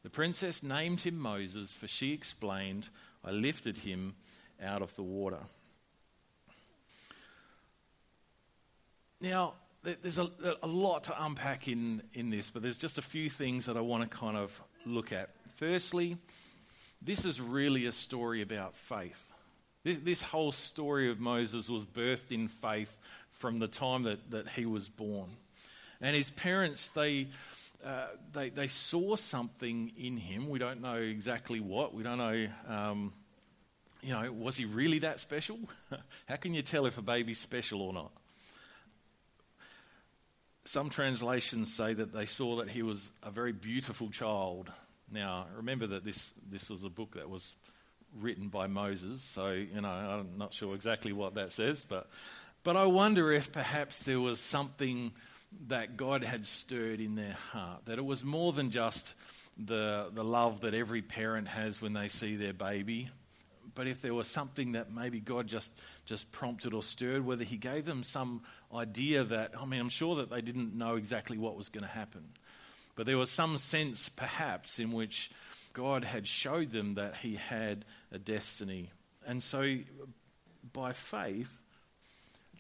The 0.04 0.10
princess 0.10 0.62
named 0.62 1.00
him 1.00 1.18
Moses, 1.18 1.72
for 1.72 1.88
she 1.88 2.12
explained, 2.12 2.90
I 3.24 3.32
lifted 3.32 3.78
him 3.78 4.14
out 4.62 4.82
of 4.82 4.94
the 4.96 5.02
water. 5.02 5.40
Now, 9.20 9.54
there's 9.82 10.18
a, 10.18 10.30
a, 10.62 10.66
lot 10.66 11.04
to 11.04 11.24
unpack 11.24 11.68
in, 11.68 12.02
in 12.12 12.30
this, 12.30 12.50
but 12.50 12.62
there's 12.62 12.78
just 12.78 12.98
a 12.98 13.02
few 13.02 13.28
things 13.28 13.66
that 13.66 13.76
I 13.76 13.80
want 13.80 14.08
to 14.08 14.16
kind 14.16 14.36
of 14.36 14.60
look 14.86 15.12
at. 15.12 15.30
Firstly, 15.54 16.16
this 17.00 17.24
is 17.24 17.40
really 17.40 17.86
a 17.86 17.92
story 17.92 18.42
about 18.42 18.76
faith. 18.76 19.32
This, 19.84 19.98
this 19.98 20.22
whole 20.22 20.52
story 20.52 21.10
of 21.10 21.18
Moses 21.18 21.68
was 21.68 21.84
birthed 21.84 22.30
in 22.30 22.46
faith 22.46 22.96
from 23.30 23.58
the 23.58 23.66
time 23.66 24.04
that, 24.04 24.30
that 24.30 24.48
he 24.48 24.66
was 24.66 24.88
born. 24.88 25.30
And 26.00 26.14
his 26.14 26.30
parents, 26.30 26.88
they, 26.88 27.28
uh, 27.84 28.06
they, 28.32 28.50
they 28.50 28.68
saw 28.68 29.16
something 29.16 29.92
in 29.96 30.16
him. 30.16 30.48
We 30.48 30.60
don't 30.60 30.80
know 30.80 30.96
exactly 30.96 31.58
what. 31.58 31.92
We 31.94 32.04
don't 32.04 32.18
know, 32.18 32.46
um, 32.68 33.12
you 34.02 34.12
know, 34.12 34.32
was 34.32 34.56
he 34.56 34.64
really 34.64 34.98
that 35.00 35.20
special? 35.20 35.58
How 36.28 36.36
can 36.36 36.54
you 36.54 36.62
tell 36.62 36.86
if 36.86 36.98
a 36.98 37.02
baby's 37.02 37.38
special 37.38 37.80
or 37.80 37.92
not? 37.92 38.10
Some 40.64 40.90
translations 40.90 41.72
say 41.72 41.94
that 41.94 42.12
they 42.12 42.26
saw 42.26 42.56
that 42.56 42.68
he 42.68 42.82
was 42.82 43.10
a 43.22 43.30
very 43.30 43.52
beautiful 43.52 44.10
child. 44.10 44.70
Now, 45.10 45.46
remember 45.56 45.86
that 45.88 46.04
this, 46.04 46.32
this 46.50 46.68
was 46.68 46.84
a 46.84 46.88
book 46.88 47.14
that 47.14 47.30
was 47.30 47.54
written 48.20 48.48
by 48.48 48.66
Moses, 48.66 49.22
so, 49.22 49.52
you 49.52 49.80
know, 49.80 49.88
I'm 49.88 50.36
not 50.36 50.52
sure 50.52 50.74
exactly 50.74 51.12
what 51.12 51.34
that 51.36 51.50
says, 51.50 51.84
but, 51.88 52.10
but 52.62 52.76
I 52.76 52.84
wonder 52.86 53.32
if 53.32 53.52
perhaps 53.52 54.02
there 54.02 54.20
was 54.20 54.38
something 54.38 55.12
that 55.68 55.96
God 55.96 56.22
had 56.22 56.46
stirred 56.46 57.00
in 57.00 57.14
their 57.14 57.36
heart, 57.52 57.86
that 57.86 57.98
it 57.98 58.04
was 58.04 58.22
more 58.22 58.52
than 58.52 58.70
just 58.70 59.14
the, 59.58 60.10
the 60.12 60.24
love 60.24 60.60
that 60.62 60.74
every 60.74 61.02
parent 61.02 61.48
has 61.48 61.80
when 61.80 61.92
they 61.92 62.08
see 62.08 62.36
their 62.36 62.52
baby, 62.52 63.10
but 63.74 63.86
if 63.86 64.02
there 64.02 64.14
was 64.14 64.28
something 64.28 64.72
that 64.72 64.92
maybe 64.92 65.20
God 65.20 65.46
just, 65.46 65.72
just 66.04 66.30
prompted 66.32 66.74
or 66.74 66.82
stirred, 66.82 67.24
whether 67.24 67.44
He 67.44 67.56
gave 67.56 67.84
them 67.84 68.02
some 68.02 68.42
idea 68.74 69.24
that, 69.24 69.52
I 69.58 69.64
mean, 69.64 69.80
I'm 69.80 69.88
sure 69.88 70.16
that 70.16 70.30
they 70.30 70.40
didn't 70.40 70.74
know 70.76 70.96
exactly 70.96 71.38
what 71.38 71.56
was 71.56 71.68
going 71.68 71.84
to 71.84 71.90
happen, 71.90 72.24
but 72.94 73.06
there 73.06 73.18
was 73.18 73.30
some 73.30 73.58
sense 73.58 74.08
perhaps 74.08 74.78
in 74.78 74.92
which 74.92 75.30
God 75.72 76.04
had 76.04 76.26
showed 76.26 76.70
them 76.70 76.92
that 76.92 77.16
He 77.16 77.36
had 77.36 77.84
a 78.10 78.18
destiny. 78.18 78.90
And 79.26 79.42
so, 79.42 79.78
by 80.72 80.92
faith, 80.92 81.60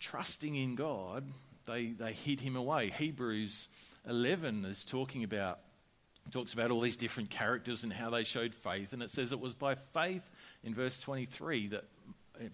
trusting 0.00 0.56
in 0.56 0.74
God, 0.74 1.24
they, 1.66 1.86
they 1.88 2.12
hid 2.12 2.40
him 2.40 2.56
away. 2.56 2.90
Hebrews 2.90 3.68
11 4.08 4.64
is 4.64 4.84
talking 4.84 5.24
about 5.24 5.60
talks 6.32 6.52
about 6.52 6.70
all 6.70 6.80
these 6.80 6.96
different 6.96 7.30
characters 7.30 7.84
and 7.84 7.92
how 7.92 8.10
they 8.10 8.24
showed 8.24 8.54
faith 8.54 8.92
and 8.92 9.02
it 9.02 9.10
says 9.10 9.32
it 9.32 9.40
was 9.40 9.54
by 9.54 9.74
faith 9.74 10.28
in 10.64 10.74
verse 10.74 11.00
23 11.00 11.68
that 11.68 11.84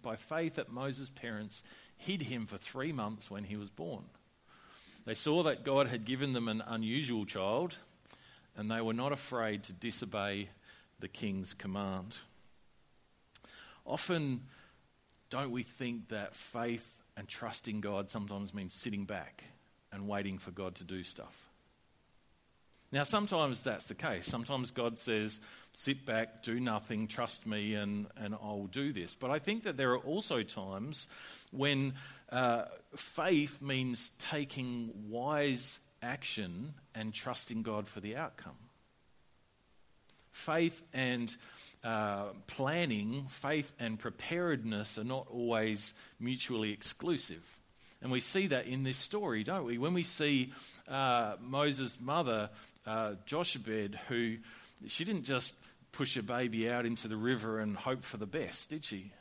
by 0.02 0.16
faith 0.16 0.56
that 0.56 0.70
Moses' 0.70 1.08
parents 1.08 1.62
hid 1.96 2.22
him 2.22 2.46
for 2.46 2.58
3 2.58 2.92
months 2.92 3.30
when 3.30 3.44
he 3.44 3.56
was 3.56 3.70
born. 3.70 4.04
They 5.06 5.14
saw 5.14 5.44
that 5.44 5.64
God 5.64 5.86
had 5.86 6.04
given 6.04 6.32
them 6.32 6.48
an 6.48 6.62
unusual 6.66 7.24
child 7.24 7.78
and 8.56 8.70
they 8.70 8.80
were 8.80 8.92
not 8.92 9.12
afraid 9.12 9.62
to 9.64 9.72
disobey 9.72 10.48
the 10.98 11.08
king's 11.08 11.54
command. 11.54 12.18
Often 13.86 14.42
don't 15.30 15.52
we 15.52 15.62
think 15.62 16.08
that 16.08 16.34
faith 16.34 17.02
and 17.16 17.28
trusting 17.28 17.80
God 17.80 18.10
sometimes 18.10 18.52
means 18.52 18.74
sitting 18.74 19.04
back 19.04 19.44
and 19.92 20.08
waiting 20.08 20.38
for 20.38 20.50
God 20.50 20.74
to 20.76 20.84
do 20.84 21.02
stuff. 21.02 21.47
Now, 22.90 23.02
sometimes 23.02 23.62
that's 23.62 23.84
the 23.84 23.94
case. 23.94 24.26
Sometimes 24.26 24.70
God 24.70 24.96
says, 24.96 25.40
sit 25.72 26.06
back, 26.06 26.42
do 26.42 26.58
nothing, 26.58 27.06
trust 27.06 27.46
me, 27.46 27.74
and, 27.74 28.06
and 28.16 28.34
I'll 28.34 28.68
do 28.70 28.94
this. 28.94 29.14
But 29.14 29.30
I 29.30 29.38
think 29.38 29.64
that 29.64 29.76
there 29.76 29.92
are 29.92 29.98
also 29.98 30.42
times 30.42 31.06
when 31.50 31.94
uh, 32.30 32.64
faith 32.96 33.60
means 33.60 34.12
taking 34.18 34.90
wise 35.10 35.80
action 36.02 36.74
and 36.94 37.12
trusting 37.12 37.62
God 37.62 37.88
for 37.88 38.00
the 38.00 38.16
outcome. 38.16 38.56
Faith 40.30 40.82
and 40.94 41.36
uh, 41.84 42.28
planning, 42.46 43.26
faith, 43.28 43.72
and 43.78 43.98
preparedness 43.98 44.96
are 44.96 45.04
not 45.04 45.26
always 45.30 45.92
mutually 46.18 46.72
exclusive. 46.72 47.57
And 48.00 48.12
we 48.12 48.20
see 48.20 48.46
that 48.48 48.66
in 48.66 48.84
this 48.84 48.96
story, 48.96 49.42
don't 49.42 49.64
we? 49.64 49.78
When 49.78 49.94
we 49.94 50.04
see 50.04 50.52
uh, 50.86 51.34
Moses' 51.40 51.98
mother, 52.00 52.50
uh, 52.86 53.14
who 54.08 54.36
she 54.86 55.04
didn't 55.04 55.24
just 55.24 55.56
push 55.92 56.16
a 56.16 56.22
baby 56.22 56.70
out 56.70 56.86
into 56.86 57.08
the 57.08 57.16
river 57.16 57.58
and 57.58 57.76
hope 57.76 58.04
for 58.04 58.16
the 58.16 58.26
best, 58.26 58.70
did 58.70 58.84
she? 58.84 59.12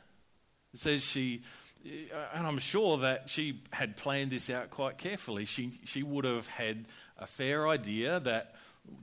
It 0.72 0.80
says 0.80 1.04
she, 1.04 1.42
and 2.34 2.46
I'm 2.46 2.58
sure 2.58 2.98
that 2.98 3.30
she 3.30 3.62
had 3.72 3.96
planned 3.96 4.30
this 4.30 4.50
out 4.50 4.70
quite 4.70 4.98
carefully. 4.98 5.44
She, 5.44 5.80
she 5.84 6.02
would 6.02 6.24
have 6.24 6.46
had 6.46 6.86
a 7.18 7.26
fair 7.26 7.68
idea 7.68 8.20
that 8.20 8.54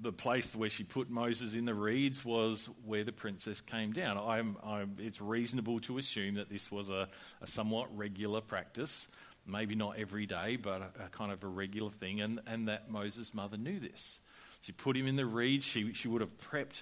the 0.01 0.11
place 0.11 0.55
where 0.55 0.69
she 0.69 0.83
put 0.83 1.09
Moses 1.09 1.55
in 1.55 1.65
the 1.65 1.73
reeds 1.73 2.25
was 2.25 2.69
where 2.85 3.03
the 3.03 3.11
princess 3.11 3.61
came 3.61 3.93
down. 3.93 4.17
I'm, 4.17 4.57
I'm, 4.63 4.95
it's 4.99 5.21
reasonable 5.21 5.79
to 5.81 5.97
assume 5.97 6.35
that 6.35 6.49
this 6.49 6.71
was 6.71 6.89
a, 6.89 7.07
a, 7.41 7.47
somewhat 7.47 7.95
regular 7.95 8.41
practice, 8.41 9.07
maybe 9.45 9.75
not 9.75 9.97
every 9.97 10.25
day, 10.25 10.55
but 10.55 10.81
a, 10.81 11.05
a, 11.05 11.09
kind 11.09 11.31
of 11.31 11.43
a 11.43 11.47
regular 11.47 11.89
thing, 11.89 12.21
and, 12.21 12.39
and 12.47 12.67
that 12.67 12.89
Moses' 12.89 13.33
mother 13.33 13.57
knew 13.57 13.79
this. 13.79 14.19
She 14.61 14.71
put 14.71 14.97
him 14.97 15.07
in 15.07 15.15
the 15.15 15.25
reed. 15.25 15.63
She, 15.63 15.93
she 15.93 16.07
would 16.07 16.21
have 16.21 16.37
prepped 16.39 16.81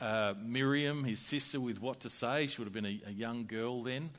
uh, 0.00 0.34
Miriam, 0.44 1.04
his 1.04 1.20
sister, 1.20 1.60
with 1.60 1.80
what 1.80 2.00
to 2.00 2.10
say. 2.10 2.48
She 2.48 2.60
would 2.60 2.66
have 2.66 2.72
been 2.72 2.86
a, 2.86 3.00
a 3.06 3.12
young 3.12 3.46
girl 3.46 3.84
then. 3.84 4.10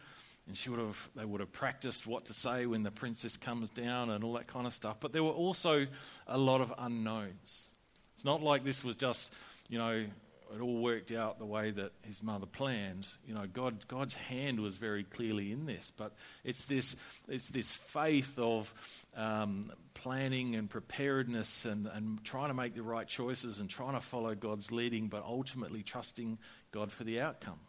And 0.48 0.56
she 0.56 0.70
would 0.70 0.80
have, 0.80 1.10
they 1.16 1.26
would 1.26 1.42
have 1.42 1.52
practiced 1.52 2.06
what 2.06 2.26
to 2.26 2.34
say 2.34 2.68
when 2.68 2.84
the 2.84 2.92
princess 2.92 3.36
comes 3.36 3.72
down 3.72 4.12
and 4.12 4.24
all 4.24 4.34
that 4.34 4.48
kind 4.48 4.68
of 4.68 4.74
stuff. 4.74 4.98
But 5.00 5.12
there 5.12 5.24
were 5.24 5.32
also 5.32 5.88
a 6.28 6.38
lot 6.38 6.62
of 6.62 6.74
unknowns. 6.78 7.70
It's 8.14 8.24
not 8.24 8.42
like 8.42 8.64
this 8.64 8.84
was 8.84 8.96
just, 8.96 9.34
you 9.68 9.78
know, 9.78 10.06
it 10.54 10.62
all 10.62 10.82
worked 10.82 11.12
out 11.12 11.40
the 11.40 11.46
way 11.46 11.72
that 11.72 11.92
his 12.04 12.22
mother 12.22 12.46
planned. 12.46 13.08
You 13.28 13.34
know, 13.34 13.46
God, 13.52 13.88
God's 13.88 14.14
hand 14.14 14.60
was 14.60 14.78
very 14.78 15.04
clearly 15.04 15.52
in 15.52 15.66
this, 15.66 15.92
but 15.96 16.14
it's 16.44 16.66
this, 16.66 16.96
it's 17.28 17.48
this 17.50 17.72
faith 17.72 18.38
of 18.38 18.74
um, 19.16 19.72
planning 19.94 20.56
and 20.56 20.70
preparedness 20.70 21.66
and, 21.66 21.88
and 21.88 22.24
trying 22.24 22.50
to 22.50 22.54
make 22.54 22.76
the 22.76 22.84
right 22.84 23.08
choices 23.08 23.60
and 23.60 23.70
trying 23.70 23.94
to 23.94 24.02
follow 24.02 24.36
God's 24.36 24.72
leading, 24.72 25.08
but 25.08 25.24
ultimately 25.24 25.84
trusting 25.84 26.38
God 26.72 26.92
for 26.92 27.04
the 27.04 27.22
outcome. 27.22 27.60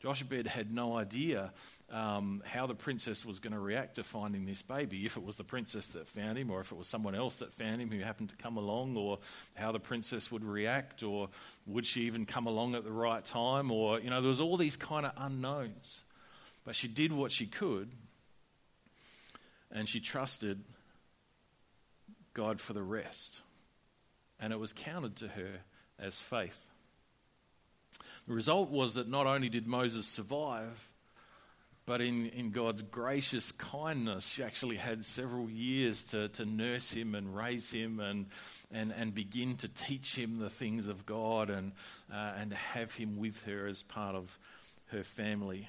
Jochebed 0.00 0.46
had 0.46 0.72
no 0.72 0.96
idea 0.96 1.52
um, 1.90 2.40
how 2.44 2.66
the 2.66 2.74
princess 2.74 3.24
was 3.24 3.40
going 3.40 3.52
to 3.52 3.58
react 3.58 3.96
to 3.96 4.04
finding 4.04 4.46
this 4.46 4.62
baby, 4.62 5.04
if 5.06 5.16
it 5.16 5.24
was 5.24 5.36
the 5.36 5.44
princess 5.44 5.88
that 5.88 6.08
found 6.08 6.38
him, 6.38 6.50
or 6.50 6.60
if 6.60 6.70
it 6.70 6.78
was 6.78 6.86
someone 6.86 7.14
else 7.14 7.36
that 7.36 7.52
found 7.52 7.80
him 7.80 7.90
who 7.90 7.98
happened 7.98 8.30
to 8.30 8.36
come 8.36 8.56
along, 8.56 8.96
or 8.96 9.18
how 9.54 9.72
the 9.72 9.80
princess 9.80 10.30
would 10.30 10.44
react, 10.44 11.02
or 11.02 11.28
would 11.66 11.84
she 11.84 12.02
even 12.02 12.26
come 12.26 12.46
along 12.46 12.74
at 12.74 12.84
the 12.84 12.92
right 12.92 13.24
time, 13.24 13.70
or, 13.70 13.98
you 14.00 14.10
know, 14.10 14.20
there 14.20 14.28
was 14.28 14.40
all 14.40 14.56
these 14.56 14.76
kind 14.76 15.04
of 15.04 15.12
unknowns. 15.16 16.04
But 16.64 16.76
she 16.76 16.88
did 16.88 17.12
what 17.12 17.32
she 17.32 17.46
could, 17.46 17.90
and 19.72 19.88
she 19.88 20.00
trusted 20.00 20.62
God 22.34 22.60
for 22.60 22.72
the 22.72 22.82
rest. 22.82 23.40
And 24.38 24.52
it 24.52 24.58
was 24.60 24.72
counted 24.72 25.16
to 25.16 25.28
her 25.28 25.60
as 25.98 26.16
faith. 26.16 26.66
The 28.26 28.34
result 28.34 28.70
was 28.70 28.94
that 28.94 29.08
not 29.08 29.26
only 29.26 29.48
did 29.48 29.66
Moses 29.66 30.06
survive, 30.06 30.89
but 31.90 32.00
in, 32.00 32.26
in 32.26 32.50
God's 32.50 32.82
gracious 32.82 33.50
kindness, 33.50 34.24
she 34.24 34.44
actually 34.44 34.76
had 34.76 35.04
several 35.04 35.50
years 35.50 36.04
to, 36.04 36.28
to 36.28 36.44
nurse 36.44 36.92
him 36.92 37.16
and 37.16 37.34
raise 37.34 37.72
him 37.72 37.98
and, 37.98 38.26
and, 38.70 38.94
and 38.96 39.12
begin 39.12 39.56
to 39.56 39.66
teach 39.66 40.14
him 40.14 40.38
the 40.38 40.50
things 40.50 40.86
of 40.86 41.04
God 41.04 41.50
and, 41.50 41.72
uh, 42.08 42.34
and 42.38 42.52
have 42.52 42.94
him 42.94 43.16
with 43.16 43.44
her 43.44 43.66
as 43.66 43.82
part 43.82 44.14
of 44.14 44.38
her 44.92 45.02
family. 45.02 45.68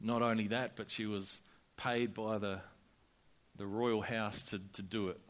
Not 0.00 0.22
only 0.22 0.46
that, 0.46 0.76
but 0.76 0.92
she 0.92 1.06
was 1.06 1.40
paid 1.76 2.14
by 2.14 2.38
the, 2.38 2.60
the 3.56 3.66
royal 3.66 4.02
house 4.02 4.44
to, 4.44 4.60
to 4.74 4.82
do 4.82 5.08
it. 5.08 5.20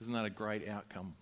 Isn't 0.00 0.14
that 0.14 0.24
a 0.24 0.30
great 0.30 0.68
outcome? 0.68 1.14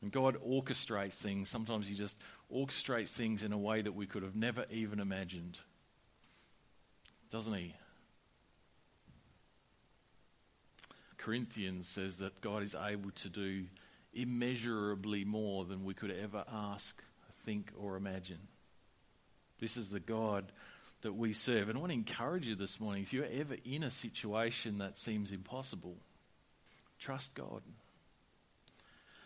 When 0.00 0.10
God 0.10 0.38
orchestrates 0.44 1.18
things, 1.18 1.48
sometimes 1.48 1.86
He 1.86 1.94
just 1.94 2.18
orchestrates 2.52 3.10
things 3.10 3.44
in 3.44 3.52
a 3.52 3.58
way 3.58 3.80
that 3.80 3.94
we 3.94 4.06
could 4.06 4.24
have 4.24 4.34
never 4.34 4.66
even 4.72 4.98
imagined. 4.98 5.56
Doesn't 7.32 7.54
He? 7.54 7.74
Corinthians 11.16 11.88
says 11.88 12.18
that 12.18 12.42
God 12.42 12.62
is 12.62 12.74
able 12.74 13.10
to 13.12 13.30
do 13.30 13.64
immeasurably 14.12 15.24
more 15.24 15.64
than 15.64 15.84
we 15.84 15.94
could 15.94 16.10
ever 16.10 16.44
ask, 16.52 17.02
think, 17.44 17.72
or 17.78 17.96
imagine. 17.96 18.40
This 19.60 19.78
is 19.78 19.88
the 19.88 20.00
God 20.00 20.52
that 21.00 21.14
we 21.14 21.32
serve. 21.32 21.68
And 21.68 21.78
I 21.78 21.80
want 21.80 21.92
to 21.92 21.98
encourage 21.98 22.46
you 22.46 22.54
this 22.54 22.78
morning 22.78 23.02
if 23.02 23.14
you're 23.14 23.24
ever 23.24 23.56
in 23.64 23.82
a 23.82 23.90
situation 23.90 24.78
that 24.78 24.98
seems 24.98 25.32
impossible, 25.32 25.96
trust 26.98 27.34
God. 27.34 27.62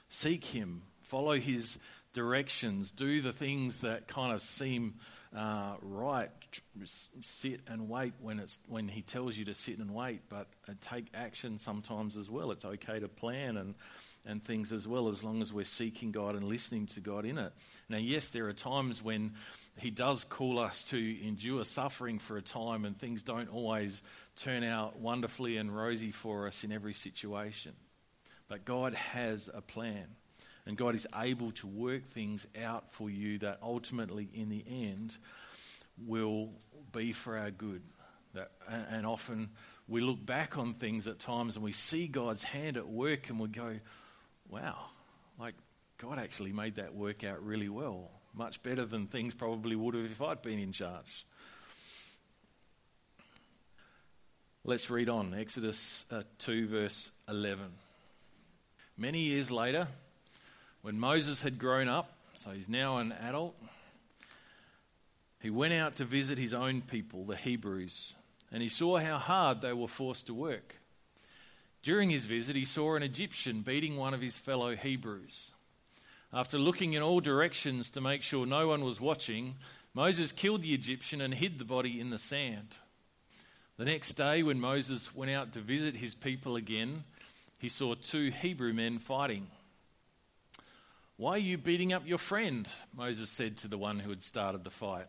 Seek 0.08 0.44
Him, 0.44 0.82
follow 1.02 1.40
His 1.40 1.76
directions, 2.12 2.92
do 2.92 3.20
the 3.20 3.32
things 3.32 3.80
that 3.80 4.06
kind 4.06 4.32
of 4.32 4.42
seem 4.42 4.94
uh, 5.34 5.74
right, 5.82 6.30
sit 6.84 7.60
and 7.66 7.88
wait 7.88 8.14
when, 8.20 8.38
it's, 8.38 8.58
when 8.68 8.88
He 8.88 9.02
tells 9.02 9.36
you 9.36 9.44
to 9.46 9.54
sit 9.54 9.78
and 9.78 9.94
wait, 9.94 10.22
but 10.28 10.46
uh, 10.68 10.72
take 10.80 11.06
action 11.14 11.58
sometimes 11.58 12.16
as 12.16 12.30
well. 12.30 12.52
It's 12.52 12.64
okay 12.64 13.00
to 13.00 13.08
plan 13.08 13.56
and, 13.56 13.74
and 14.24 14.42
things 14.42 14.72
as 14.72 14.86
well, 14.86 15.08
as 15.08 15.22
long 15.22 15.42
as 15.42 15.52
we're 15.52 15.64
seeking 15.64 16.12
God 16.12 16.36
and 16.36 16.44
listening 16.44 16.86
to 16.88 17.00
God 17.00 17.24
in 17.24 17.38
it. 17.38 17.52
Now, 17.88 17.98
yes, 17.98 18.30
there 18.30 18.46
are 18.48 18.52
times 18.52 19.02
when 19.02 19.34
He 19.78 19.90
does 19.90 20.24
call 20.24 20.58
us 20.58 20.84
to 20.84 21.26
endure 21.26 21.64
suffering 21.64 22.18
for 22.18 22.36
a 22.36 22.42
time, 22.42 22.84
and 22.84 22.96
things 22.96 23.22
don't 23.22 23.52
always 23.52 24.02
turn 24.36 24.64
out 24.64 24.98
wonderfully 24.98 25.56
and 25.56 25.74
rosy 25.74 26.12
for 26.12 26.46
us 26.46 26.64
in 26.64 26.72
every 26.72 26.94
situation. 26.94 27.72
But 28.48 28.64
God 28.64 28.94
has 28.94 29.50
a 29.52 29.60
plan. 29.60 30.06
And 30.66 30.76
God 30.76 30.94
is 30.96 31.06
able 31.14 31.52
to 31.52 31.66
work 31.66 32.06
things 32.06 32.46
out 32.60 32.90
for 32.90 33.08
you 33.08 33.38
that 33.38 33.58
ultimately, 33.62 34.28
in 34.34 34.48
the 34.48 34.64
end, 34.68 35.16
will 36.04 36.50
be 36.92 37.12
for 37.12 37.38
our 37.38 37.52
good. 37.52 37.82
That, 38.34 38.50
and 38.68 39.06
often 39.06 39.50
we 39.88 40.00
look 40.00 40.24
back 40.24 40.58
on 40.58 40.74
things 40.74 41.06
at 41.06 41.20
times 41.20 41.54
and 41.54 41.64
we 41.64 41.72
see 41.72 42.08
God's 42.08 42.42
hand 42.42 42.76
at 42.76 42.88
work 42.88 43.30
and 43.30 43.38
we 43.38 43.48
go, 43.48 43.78
wow, 44.48 44.76
like 45.38 45.54
God 45.98 46.18
actually 46.18 46.52
made 46.52 46.76
that 46.76 46.94
work 46.94 47.24
out 47.24 47.44
really 47.44 47.68
well. 47.68 48.10
Much 48.34 48.62
better 48.62 48.84
than 48.84 49.06
things 49.06 49.34
probably 49.34 49.76
would 49.76 49.94
have 49.94 50.04
if 50.04 50.20
I'd 50.20 50.42
been 50.42 50.58
in 50.58 50.72
charge. 50.72 51.24
Let's 54.64 54.90
read 54.90 55.08
on. 55.08 55.32
Exodus 55.32 56.04
uh, 56.10 56.22
2, 56.38 56.66
verse 56.66 57.12
11. 57.28 57.66
Many 58.98 59.20
years 59.20 59.50
later, 59.50 59.86
when 60.86 61.00
Moses 61.00 61.42
had 61.42 61.58
grown 61.58 61.88
up, 61.88 62.12
so 62.36 62.52
he's 62.52 62.68
now 62.68 62.98
an 62.98 63.10
adult, 63.10 63.56
he 65.40 65.50
went 65.50 65.72
out 65.72 65.96
to 65.96 66.04
visit 66.04 66.38
his 66.38 66.54
own 66.54 66.80
people, 66.80 67.24
the 67.24 67.34
Hebrews, 67.34 68.14
and 68.52 68.62
he 68.62 68.68
saw 68.68 68.98
how 68.98 69.18
hard 69.18 69.60
they 69.60 69.72
were 69.72 69.88
forced 69.88 70.28
to 70.28 70.34
work. 70.34 70.76
During 71.82 72.08
his 72.08 72.26
visit, 72.26 72.54
he 72.54 72.64
saw 72.64 72.94
an 72.94 73.02
Egyptian 73.02 73.62
beating 73.62 73.96
one 73.96 74.14
of 74.14 74.20
his 74.20 74.36
fellow 74.36 74.76
Hebrews. 74.76 75.50
After 76.32 76.56
looking 76.56 76.92
in 76.92 77.02
all 77.02 77.18
directions 77.18 77.90
to 77.90 78.00
make 78.00 78.22
sure 78.22 78.46
no 78.46 78.68
one 78.68 78.84
was 78.84 79.00
watching, 79.00 79.56
Moses 79.92 80.30
killed 80.30 80.62
the 80.62 80.72
Egyptian 80.72 81.20
and 81.20 81.34
hid 81.34 81.58
the 81.58 81.64
body 81.64 81.98
in 81.98 82.10
the 82.10 82.16
sand. 82.16 82.76
The 83.76 83.86
next 83.86 84.14
day, 84.14 84.44
when 84.44 84.60
Moses 84.60 85.12
went 85.12 85.32
out 85.32 85.52
to 85.54 85.60
visit 85.60 85.96
his 85.96 86.14
people 86.14 86.54
again, 86.54 87.02
he 87.58 87.68
saw 87.68 87.96
two 87.96 88.30
Hebrew 88.30 88.72
men 88.72 89.00
fighting. 89.00 89.48
Why 91.18 91.32
are 91.32 91.38
you 91.38 91.56
beating 91.56 91.94
up 91.94 92.06
your 92.06 92.18
friend? 92.18 92.68
Moses 92.94 93.30
said 93.30 93.56
to 93.58 93.68
the 93.68 93.78
one 93.78 93.98
who 93.98 94.10
had 94.10 94.22
started 94.22 94.64
the 94.64 94.70
fight. 94.70 95.06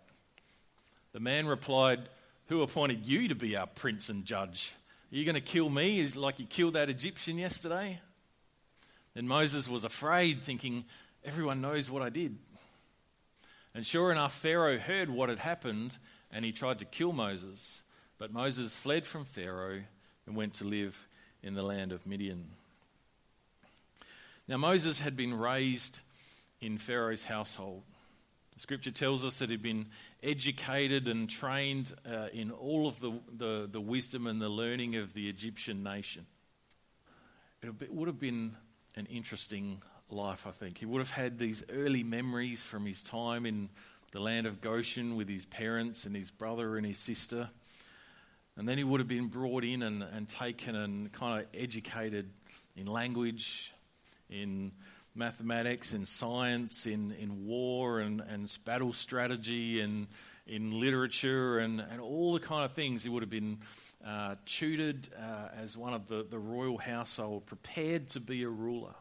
The 1.11 1.19
man 1.19 1.47
replied, 1.47 2.07
Who 2.45 2.61
appointed 2.61 3.05
you 3.05 3.27
to 3.27 3.35
be 3.35 3.57
our 3.57 3.67
prince 3.67 4.07
and 4.07 4.23
judge? 4.23 4.73
Are 5.11 5.15
you 5.15 5.25
going 5.25 5.35
to 5.35 5.41
kill 5.41 5.69
me 5.69 6.07
like 6.15 6.39
you 6.39 6.45
killed 6.45 6.75
that 6.75 6.89
Egyptian 6.89 7.37
yesterday? 7.37 7.99
Then 9.15 9.27
Moses 9.27 9.67
was 9.67 9.83
afraid, 9.83 10.43
thinking, 10.43 10.85
Everyone 11.25 11.59
knows 11.59 11.89
what 11.89 12.01
I 12.01 12.09
did. 12.09 12.37
And 13.75 13.85
sure 13.85 14.11
enough, 14.11 14.33
Pharaoh 14.33 14.77
heard 14.77 15.09
what 15.09 15.29
had 15.29 15.39
happened 15.39 15.97
and 16.31 16.45
he 16.45 16.51
tried 16.51 16.79
to 16.79 16.85
kill 16.85 17.13
Moses. 17.13 17.83
But 18.17 18.31
Moses 18.31 18.73
fled 18.73 19.05
from 19.05 19.25
Pharaoh 19.25 19.83
and 20.25 20.35
went 20.35 20.53
to 20.55 20.63
live 20.63 21.07
in 21.43 21.53
the 21.53 21.63
land 21.63 21.91
of 21.91 22.07
Midian. 22.07 22.51
Now, 24.49 24.55
Moses 24.55 24.99
had 24.99 25.17
been 25.17 25.33
raised 25.33 25.99
in 26.61 26.77
Pharaoh's 26.77 27.25
household. 27.25 27.83
The 28.53 28.61
scripture 28.61 28.91
tells 28.91 29.25
us 29.25 29.39
that 29.39 29.49
he'd 29.49 29.61
been 29.61 29.87
educated 30.23 31.09
and 31.09 31.29
trained 31.29 31.93
uh, 32.09 32.27
in 32.31 32.51
all 32.51 32.87
of 32.87 32.97
the, 33.01 33.19
the, 33.35 33.67
the, 33.69 33.81
wisdom 33.81 34.25
and 34.25 34.41
the 34.41 34.47
learning 34.47 34.95
of 34.95 35.13
the 35.13 35.27
Egyptian 35.27 35.83
nation. 35.83 36.25
It 37.61 37.93
would 37.93 38.07
have 38.07 38.19
been 38.19 38.55
an 38.95 39.05
interesting 39.07 39.81
life, 40.09 40.47
I 40.47 40.51
think. 40.51 40.77
He 40.77 40.85
would 40.85 40.99
have 40.99 41.11
had 41.11 41.37
these 41.37 41.63
early 41.69 42.03
memories 42.03 42.61
from 42.61 42.85
his 42.85 43.03
time 43.03 43.45
in 43.45 43.67
the 44.13 44.21
land 44.21 44.47
of 44.47 44.61
Goshen 44.61 45.17
with 45.17 45.27
his 45.27 45.45
parents 45.45 46.05
and 46.05 46.15
his 46.15 46.31
brother 46.31 46.77
and 46.77 46.85
his 46.85 46.99
sister. 46.99 47.49
And 48.55 48.67
then 48.67 48.77
he 48.77 48.85
would 48.85 49.01
have 49.01 49.09
been 49.09 49.27
brought 49.27 49.65
in 49.65 49.83
and, 49.83 50.03
and 50.03 50.25
taken 50.25 50.73
and 50.73 51.11
kind 51.11 51.41
of 51.41 51.47
educated 51.53 52.29
in 52.77 52.87
language, 52.87 53.73
in 54.29 54.71
mathematics, 55.15 55.93
in 55.93 56.05
science, 56.05 56.85
in, 56.85 57.11
in 57.13 57.45
war 57.45 57.99
and, 57.99 58.21
and 58.21 58.55
battle 58.65 58.93
strategy, 58.93 59.81
and 59.81 60.07
in 60.45 60.79
literature, 60.79 61.59
and, 61.59 61.81
and 61.81 61.99
all 61.99 62.33
the 62.33 62.39
kind 62.39 62.63
of 62.63 62.71
things. 62.73 63.03
He 63.03 63.09
would 63.09 63.23
have 63.23 63.29
been 63.29 63.57
uh, 64.05 64.35
tutored 64.45 65.07
uh, 65.17 65.49
as 65.61 65.75
one 65.75 65.93
of 65.93 66.07
the, 66.07 66.25
the 66.29 66.39
royal 66.39 66.77
household, 66.77 67.45
prepared 67.45 68.07
to 68.09 68.19
be 68.19 68.43
a 68.43 68.49
ruler. 68.49 68.93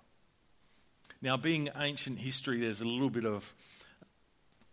Now, 1.23 1.37
being 1.37 1.69
ancient 1.77 2.19
history, 2.19 2.61
there's 2.61 2.81
a 2.81 2.87
little 2.87 3.11
bit 3.11 3.25
of 3.25 3.55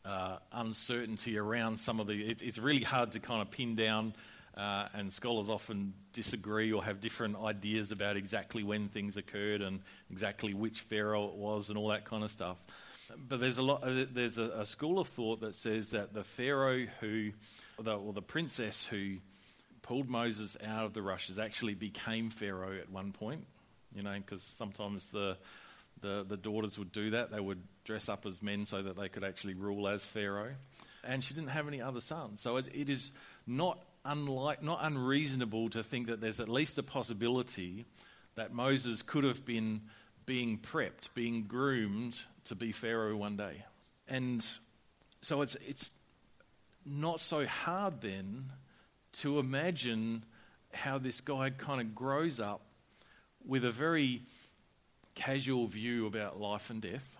uh, 0.05 0.37
uncertainty 0.51 1.37
around 1.37 1.77
some 1.77 1.99
of 1.99 2.07
the. 2.07 2.21
It, 2.21 2.41
it's 2.41 2.57
really 2.57 2.83
hard 2.83 3.11
to 3.11 3.19
kind 3.19 3.41
of 3.41 3.51
pin 3.51 3.75
down 3.75 4.13
uh, 4.55 4.87
and 4.93 5.11
scholars 5.11 5.49
often 5.49 5.93
disagree 6.11 6.71
or 6.71 6.83
have 6.83 6.99
different 6.99 7.35
ideas 7.37 7.91
about 7.91 8.17
exactly 8.17 8.63
when 8.63 8.87
things 8.87 9.17
occurred 9.17 9.61
and 9.61 9.81
exactly 10.11 10.53
which 10.53 10.79
pharaoh 10.79 11.27
it 11.27 11.35
was 11.35 11.69
and 11.69 11.77
all 11.77 11.89
that 11.89 12.05
kind 12.05 12.23
of 12.23 12.29
stuff. 12.29 12.63
But 13.17 13.39
there's 13.39 13.57
a 13.57 13.63
lot. 13.63 13.83
Uh, 13.83 14.05
there's 14.11 14.37
a, 14.37 14.43
a 14.43 14.65
school 14.65 14.99
of 14.99 15.07
thought 15.07 15.41
that 15.41 15.55
says 15.55 15.89
that 15.89 16.13
the 16.13 16.23
pharaoh 16.23 16.85
who, 17.01 17.31
or 17.77 17.83
the, 17.83 17.97
or 17.97 18.13
the 18.13 18.21
princess 18.21 18.85
who 18.85 19.17
pulled 19.81 20.09
Moses 20.09 20.55
out 20.65 20.85
of 20.85 20.93
the 20.93 21.01
rushes 21.01 21.37
actually 21.37 21.75
became 21.75 22.29
pharaoh 22.29 22.77
at 22.79 22.89
one 22.89 23.11
point. 23.11 23.45
You 23.95 24.03
know, 24.03 24.13
because 24.15 24.41
sometimes 24.41 25.09
the, 25.09 25.37
the 26.01 26.25
the 26.27 26.37
daughters 26.37 26.79
would 26.79 26.91
do 26.91 27.11
that. 27.11 27.31
They 27.31 27.39
would 27.39 27.61
dress 27.83 28.07
up 28.07 28.25
as 28.25 28.41
men 28.41 28.65
so 28.65 28.81
that 28.81 28.95
they 28.97 29.09
could 29.09 29.23
actually 29.23 29.55
rule 29.55 29.87
as 29.87 30.05
pharaoh. 30.05 30.53
And 31.03 31.23
she 31.23 31.33
didn't 31.33 31.49
have 31.49 31.67
any 31.67 31.81
other 31.81 31.99
sons, 31.99 32.39
so 32.39 32.55
it, 32.57 32.67
it 32.73 32.89
is 32.89 33.11
not 33.45 33.83
unlike, 34.05 34.61
not 34.61 34.79
unreasonable 34.81 35.69
to 35.69 35.83
think 35.83 36.07
that 36.07 36.21
there's 36.21 36.39
at 36.39 36.49
least 36.49 36.77
a 36.77 36.83
possibility 36.83 37.85
that 38.35 38.53
Moses 38.53 39.01
could 39.01 39.23
have 39.23 39.45
been 39.45 39.81
being 40.25 40.57
prepped, 40.57 41.09
being 41.13 41.43
groomed 41.43 42.19
to 42.45 42.55
be 42.55 42.71
Pharaoh 42.71 43.15
one 43.15 43.37
day. 43.37 43.63
And 44.07 44.45
so 45.21 45.41
it's, 45.41 45.55
it's 45.55 45.93
not 46.85 47.19
so 47.19 47.45
hard 47.45 48.01
then 48.01 48.51
to 49.13 49.39
imagine 49.39 50.25
how 50.73 50.97
this 50.97 51.21
guy 51.21 51.49
kind 51.51 51.79
of 51.79 51.93
grows 51.93 52.39
up 52.39 52.61
with 53.45 53.63
a 53.63 53.71
very 53.71 54.21
casual 55.15 55.67
view 55.67 56.07
about 56.07 56.39
life 56.39 56.69
and 56.69 56.81
death. 56.81 57.17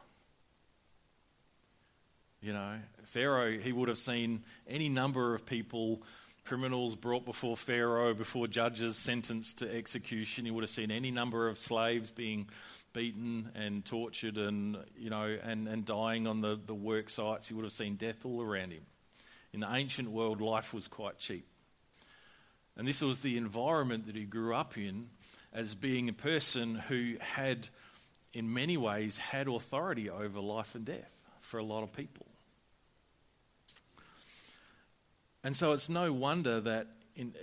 You 2.42 2.54
know, 2.54 2.76
Pharaoh, 3.06 3.58
he 3.58 3.72
would 3.72 3.88
have 3.88 3.98
seen 3.98 4.44
any 4.68 4.90
number 4.90 5.34
of 5.34 5.46
people 5.46 6.02
criminals 6.46 6.96
brought 6.96 7.26
before 7.26 7.56
Pharaoh, 7.56 8.14
before 8.14 8.48
judges 8.48 8.98
sentenced 8.98 9.60
to 9.60 9.74
execution. 9.74 10.46
He 10.46 10.52
would 10.52 10.64
have 10.64 10.70
seen 10.70 10.92
any 10.92 11.12
number 11.12 11.48
of 11.48 11.58
slaves 11.58 12.12
being 12.12 12.50
beaten 12.92 13.50
and 13.56 13.84
tortured 13.84 14.38
and, 14.38 14.78
you 14.98 15.10
know, 15.10 15.38
and, 15.44 15.68
and 15.68 15.86
dying 15.86 16.28
on 16.28 16.42
the, 16.42 16.60
the 16.64 16.76
work 16.76 17.10
sites. 17.10 17.48
He 17.48 17.54
would 17.54 17.64
have 17.64 17.74
seen 17.74 17.96
death 17.96 18.26
all 18.26 18.42
around 18.42 18.72
him. 18.72 18.84
In 19.54 19.62
the 19.62 19.74
ancient 19.74 20.10
world, 20.10 20.42
life 20.42 20.74
was 20.74 20.88
quite 20.88 21.18
cheap. 21.18 21.48
And 22.76 22.88
this 22.88 23.02
was 23.02 23.22
the 23.22 23.38
environment 23.38 24.08
that 24.08 24.16
he 24.16 24.26
grew 24.26 24.56
up 24.56 24.78
in 24.78 25.10
as 25.54 25.76
being 25.76 26.10
a 26.10 26.14
person 26.14 26.76
who 26.76 27.16
had, 27.20 27.68
in 28.34 28.52
many 28.54 28.78
ways, 28.78 29.18
had 29.18 29.48
authority 29.48 30.10
over 30.10 30.40
life 30.40 30.74
and 30.76 30.84
death 30.84 31.20
for 31.40 31.60
a 31.60 31.64
lot 31.64 31.84
of 31.84 31.94
people. 31.94 32.26
And 35.44 35.56
so 35.56 35.74
it's 35.74 35.90
no 35.90 36.14
wonder 36.14 36.62
that, 36.62 36.88
in, 37.16 37.34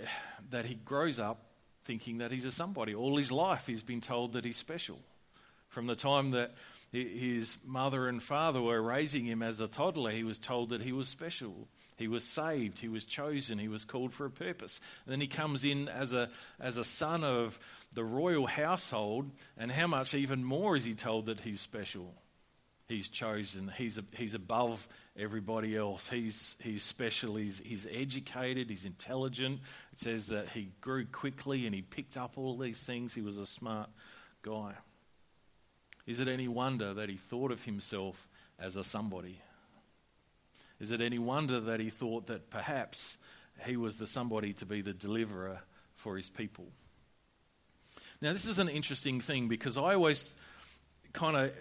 that 0.49 0.65
he 0.65 0.75
grows 0.75 1.19
up 1.19 1.45
thinking 1.83 2.19
that 2.19 2.31
he's 2.31 2.45
a 2.45 2.51
somebody. 2.51 2.95
All 2.95 3.17
his 3.17 3.31
life 3.31 3.67
he's 3.67 3.83
been 3.83 4.01
told 4.01 4.33
that 4.33 4.45
he's 4.45 4.57
special. 4.57 4.99
From 5.69 5.87
the 5.87 5.95
time 5.95 6.31
that 6.31 6.51
his 6.91 7.57
mother 7.65 8.07
and 8.07 8.21
father 8.21 8.61
were 8.61 8.81
raising 8.81 9.25
him 9.25 9.41
as 9.41 9.61
a 9.61 9.67
toddler, 9.67 10.11
he 10.11 10.23
was 10.23 10.37
told 10.37 10.69
that 10.69 10.81
he 10.81 10.91
was 10.91 11.07
special. 11.07 11.67
He 11.95 12.07
was 12.07 12.25
saved, 12.25 12.79
he 12.79 12.89
was 12.89 13.05
chosen, 13.05 13.57
he 13.57 13.69
was 13.69 13.85
called 13.85 14.13
for 14.13 14.25
a 14.25 14.31
purpose. 14.31 14.81
And 15.05 15.13
then 15.13 15.21
he 15.21 15.27
comes 15.27 15.63
in 15.63 15.87
as 15.87 16.11
a, 16.11 16.29
as 16.59 16.77
a 16.77 16.83
son 16.83 17.23
of 17.23 17.59
the 17.93 18.03
royal 18.03 18.47
household, 18.47 19.29
and 19.57 19.71
how 19.71 19.87
much 19.87 20.13
even 20.13 20.43
more 20.43 20.75
is 20.75 20.83
he 20.83 20.93
told 20.93 21.27
that 21.27 21.41
he's 21.41 21.61
special? 21.61 22.13
He's 22.91 23.07
chosen, 23.07 23.71
he's, 23.77 23.97
a, 23.97 24.03
he's 24.17 24.33
above 24.33 24.85
everybody 25.17 25.77
else. 25.77 26.09
He's, 26.09 26.57
he's 26.61 26.83
special, 26.83 27.37
he's, 27.37 27.59
he's 27.59 27.87
educated, 27.89 28.69
he's 28.69 28.83
intelligent. 28.83 29.61
It 29.93 29.99
says 29.99 30.27
that 30.27 30.49
he 30.49 30.73
grew 30.81 31.05
quickly 31.05 31.65
and 31.65 31.73
he 31.73 31.81
picked 31.81 32.17
up 32.17 32.33
all 32.35 32.57
these 32.57 32.83
things. 32.83 33.13
He 33.13 33.21
was 33.21 33.37
a 33.37 33.45
smart 33.45 33.89
guy. 34.41 34.73
Is 36.05 36.19
it 36.19 36.27
any 36.27 36.49
wonder 36.49 36.93
that 36.93 37.07
he 37.07 37.15
thought 37.15 37.53
of 37.53 37.63
himself 37.63 38.27
as 38.59 38.75
a 38.75 38.83
somebody? 38.83 39.39
Is 40.81 40.91
it 40.91 40.99
any 40.99 41.17
wonder 41.17 41.61
that 41.61 41.79
he 41.79 41.91
thought 41.91 42.27
that 42.27 42.49
perhaps 42.49 43.17
he 43.65 43.77
was 43.77 43.95
the 43.95 44.07
somebody 44.07 44.51
to 44.55 44.65
be 44.65 44.81
the 44.81 44.93
deliverer 44.93 45.61
for 45.95 46.17
his 46.17 46.27
people? 46.27 46.67
Now, 48.21 48.33
this 48.33 48.45
is 48.45 48.59
an 48.59 48.67
interesting 48.67 49.21
thing 49.21 49.47
because 49.47 49.77
I 49.77 49.93
always 49.93 50.35
kind 51.13 51.37
of 51.37 51.53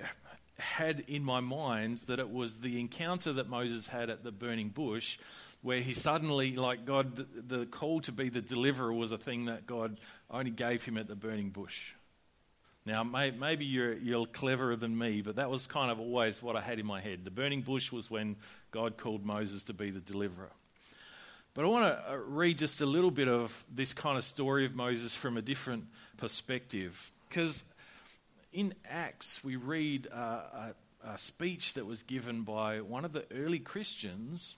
had 0.70 1.04
in 1.08 1.24
my 1.24 1.40
mind 1.40 1.98
that 2.06 2.18
it 2.18 2.30
was 2.30 2.58
the 2.58 2.80
encounter 2.80 3.32
that 3.34 3.48
Moses 3.48 3.86
had 3.88 4.10
at 4.10 4.24
the 4.24 4.32
burning 4.32 4.68
bush 4.68 5.18
where 5.62 5.80
he 5.80 5.92
suddenly, 5.92 6.56
like 6.56 6.84
God, 6.84 7.16
the, 7.16 7.56
the 7.56 7.66
call 7.66 8.00
to 8.02 8.12
be 8.12 8.28
the 8.28 8.40
deliverer 8.40 8.92
was 8.92 9.12
a 9.12 9.18
thing 9.18 9.46
that 9.46 9.66
God 9.66 10.00
only 10.30 10.50
gave 10.50 10.84
him 10.84 10.96
at 10.96 11.06
the 11.06 11.16
burning 11.16 11.50
bush. 11.50 11.92
Now, 12.86 13.04
may, 13.04 13.30
maybe 13.30 13.66
you're, 13.66 13.92
you're 13.98 14.26
cleverer 14.26 14.74
than 14.74 14.96
me, 14.96 15.20
but 15.20 15.36
that 15.36 15.50
was 15.50 15.66
kind 15.66 15.90
of 15.90 16.00
always 16.00 16.42
what 16.42 16.56
I 16.56 16.60
had 16.60 16.78
in 16.78 16.86
my 16.86 17.00
head. 17.00 17.24
The 17.24 17.30
burning 17.30 17.60
bush 17.60 17.92
was 17.92 18.10
when 18.10 18.36
God 18.70 18.96
called 18.96 19.24
Moses 19.24 19.64
to 19.64 19.74
be 19.74 19.90
the 19.90 20.00
deliverer. 20.00 20.50
But 21.52 21.64
I 21.64 21.68
want 21.68 21.84
to 21.84 22.12
uh, 22.12 22.16
read 22.16 22.58
just 22.58 22.80
a 22.80 22.86
little 22.86 23.10
bit 23.10 23.28
of 23.28 23.64
this 23.70 23.92
kind 23.92 24.16
of 24.16 24.24
story 24.24 24.64
of 24.64 24.74
Moses 24.74 25.14
from 25.14 25.36
a 25.36 25.42
different 25.42 25.84
perspective. 26.16 27.12
Because 27.28 27.64
in 28.52 28.74
Acts, 28.88 29.42
we 29.44 29.56
read 29.56 30.08
uh, 30.12 30.16
a, 30.16 30.74
a 31.04 31.18
speech 31.18 31.74
that 31.74 31.86
was 31.86 32.02
given 32.02 32.42
by 32.42 32.80
one 32.80 33.04
of 33.04 33.12
the 33.12 33.24
early 33.32 33.58
Christians 33.58 34.56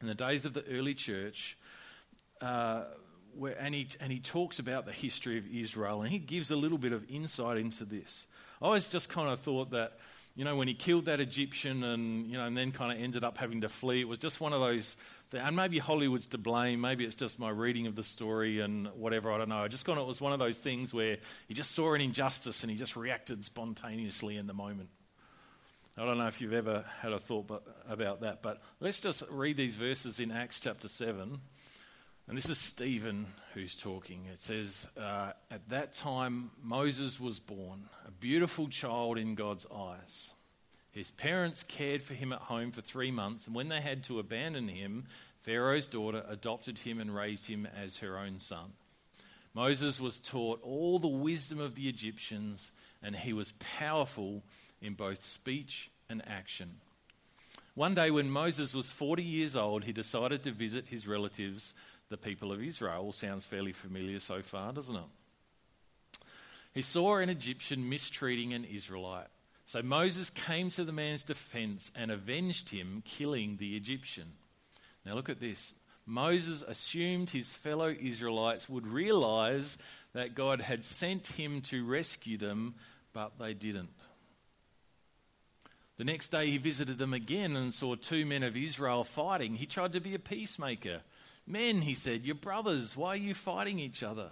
in 0.00 0.06
the 0.06 0.14
days 0.14 0.44
of 0.44 0.54
the 0.54 0.64
early 0.70 0.94
church. 0.94 1.56
Uh, 2.40 2.84
where, 3.34 3.56
and, 3.58 3.74
he, 3.74 3.88
and 4.00 4.12
he 4.12 4.18
talks 4.18 4.58
about 4.58 4.84
the 4.84 4.92
history 4.92 5.38
of 5.38 5.46
Israel, 5.46 6.02
and 6.02 6.10
he 6.10 6.18
gives 6.18 6.50
a 6.50 6.56
little 6.56 6.78
bit 6.78 6.92
of 6.92 7.08
insight 7.10 7.56
into 7.56 7.84
this. 7.84 8.26
I 8.60 8.66
always 8.66 8.88
just 8.88 9.08
kind 9.08 9.30
of 9.30 9.40
thought 9.40 9.70
that, 9.70 9.98
you 10.34 10.44
know, 10.44 10.56
when 10.56 10.66
he 10.66 10.74
killed 10.74 11.04
that 11.06 11.20
Egyptian 11.20 11.82
and, 11.84 12.26
you 12.26 12.38
know, 12.38 12.46
and 12.46 12.56
then 12.56 12.72
kind 12.72 12.90
of 12.90 13.02
ended 13.02 13.22
up 13.22 13.36
having 13.36 13.60
to 13.62 13.68
flee, 13.68 14.00
it 14.00 14.08
was 14.08 14.18
just 14.18 14.40
one 14.40 14.52
of 14.52 14.60
those, 14.60 14.96
and 15.32 15.54
maybe 15.54 15.78
Hollywood's 15.78 16.28
to 16.28 16.38
blame, 16.38 16.80
maybe 16.80 17.04
it's 17.04 17.14
just 17.14 17.38
my 17.38 17.50
reading 17.50 17.86
of 17.86 17.96
the 17.96 18.02
story 18.02 18.60
and 18.60 18.88
whatever, 18.94 19.30
I 19.30 19.38
don't 19.38 19.50
know. 19.50 19.62
I 19.62 19.68
just 19.68 19.84
kind 19.84 19.98
of, 19.98 20.04
it 20.04 20.08
was 20.08 20.20
one 20.20 20.32
of 20.32 20.38
those 20.38 20.56
things 20.56 20.94
where 20.94 21.18
he 21.48 21.54
just 21.54 21.72
saw 21.72 21.92
an 21.94 22.00
injustice 22.00 22.62
and 22.62 22.70
he 22.70 22.76
just 22.76 22.96
reacted 22.96 23.44
spontaneously 23.44 24.36
in 24.36 24.46
the 24.46 24.54
moment. 24.54 24.88
I 25.98 26.06
don't 26.06 26.16
know 26.16 26.28
if 26.28 26.40
you've 26.40 26.54
ever 26.54 26.86
had 27.02 27.12
a 27.12 27.18
thought 27.18 27.62
about 27.86 28.22
that, 28.22 28.42
but 28.42 28.62
let's 28.80 29.00
just 29.00 29.22
read 29.30 29.58
these 29.58 29.74
verses 29.74 30.18
in 30.18 30.32
Acts 30.32 30.60
chapter 30.60 30.88
7 30.88 31.40
and 32.32 32.38
this 32.38 32.48
is 32.48 32.56
Stephen 32.56 33.26
who's 33.52 33.74
talking. 33.74 34.24
It 34.32 34.40
says, 34.40 34.88
uh, 34.96 35.32
At 35.50 35.68
that 35.68 35.92
time, 35.92 36.50
Moses 36.62 37.20
was 37.20 37.38
born, 37.38 37.90
a 38.08 38.10
beautiful 38.10 38.68
child 38.68 39.18
in 39.18 39.34
God's 39.34 39.66
eyes. 39.66 40.30
His 40.92 41.10
parents 41.10 41.62
cared 41.62 42.02
for 42.02 42.14
him 42.14 42.32
at 42.32 42.38
home 42.38 42.70
for 42.70 42.80
three 42.80 43.10
months, 43.10 43.46
and 43.46 43.54
when 43.54 43.68
they 43.68 43.82
had 43.82 44.04
to 44.04 44.18
abandon 44.18 44.68
him, 44.68 45.04
Pharaoh's 45.42 45.86
daughter 45.86 46.24
adopted 46.26 46.78
him 46.78 47.00
and 47.00 47.14
raised 47.14 47.50
him 47.50 47.66
as 47.66 47.98
her 47.98 48.16
own 48.16 48.38
son. 48.38 48.72
Moses 49.52 50.00
was 50.00 50.18
taught 50.18 50.62
all 50.62 50.98
the 50.98 51.08
wisdom 51.08 51.60
of 51.60 51.74
the 51.74 51.86
Egyptians, 51.86 52.72
and 53.02 53.14
he 53.14 53.34
was 53.34 53.52
powerful 53.58 54.42
in 54.80 54.94
both 54.94 55.20
speech 55.20 55.90
and 56.08 56.26
action. 56.26 56.76
One 57.74 57.94
day, 57.94 58.10
when 58.10 58.30
Moses 58.30 58.74
was 58.74 58.92
40 58.92 59.22
years 59.22 59.56
old, 59.56 59.84
he 59.84 59.92
decided 59.92 60.42
to 60.42 60.52
visit 60.52 60.86
his 60.88 61.06
relatives 61.06 61.74
the 62.12 62.16
people 62.16 62.52
of 62.52 62.62
Israel. 62.62 63.12
Sounds 63.12 63.44
fairly 63.44 63.72
familiar 63.72 64.20
so 64.20 64.40
far, 64.42 64.72
doesn't 64.72 64.94
it? 64.94 65.02
He 66.72 66.82
saw 66.82 67.16
an 67.16 67.28
Egyptian 67.28 67.88
mistreating 67.88 68.54
an 68.54 68.64
Israelite. 68.64 69.26
So 69.66 69.82
Moses 69.82 70.30
came 70.30 70.70
to 70.70 70.84
the 70.84 70.92
man's 70.92 71.24
defense 71.24 71.90
and 71.96 72.10
avenged 72.10 72.70
him, 72.70 73.02
killing 73.04 73.56
the 73.56 73.76
Egyptian. 73.76 74.34
Now 75.04 75.14
look 75.14 75.28
at 75.28 75.40
this. 75.40 75.74
Moses 76.06 76.62
assumed 76.62 77.30
his 77.30 77.52
fellow 77.52 77.88
Israelites 77.88 78.68
would 78.68 78.86
realize 78.86 79.78
that 80.14 80.34
God 80.34 80.60
had 80.60 80.84
sent 80.84 81.26
him 81.26 81.60
to 81.62 81.86
rescue 81.86 82.36
them, 82.36 82.74
but 83.12 83.38
they 83.38 83.54
didn't. 83.54 83.90
The 85.98 86.04
next 86.04 86.30
day 86.30 86.50
he 86.50 86.58
visited 86.58 86.98
them 86.98 87.14
again 87.14 87.54
and 87.54 87.72
saw 87.72 87.94
two 87.94 88.26
men 88.26 88.42
of 88.42 88.56
Israel 88.56 89.04
fighting. 89.04 89.54
He 89.54 89.66
tried 89.66 89.92
to 89.92 90.00
be 90.00 90.14
a 90.14 90.18
peacemaker. 90.18 91.02
Men, 91.46 91.82
he 91.82 91.94
said, 91.94 92.24
you're 92.24 92.34
brothers. 92.34 92.96
Why 92.96 93.10
are 93.10 93.16
you 93.16 93.34
fighting 93.34 93.78
each 93.78 94.02
other? 94.02 94.30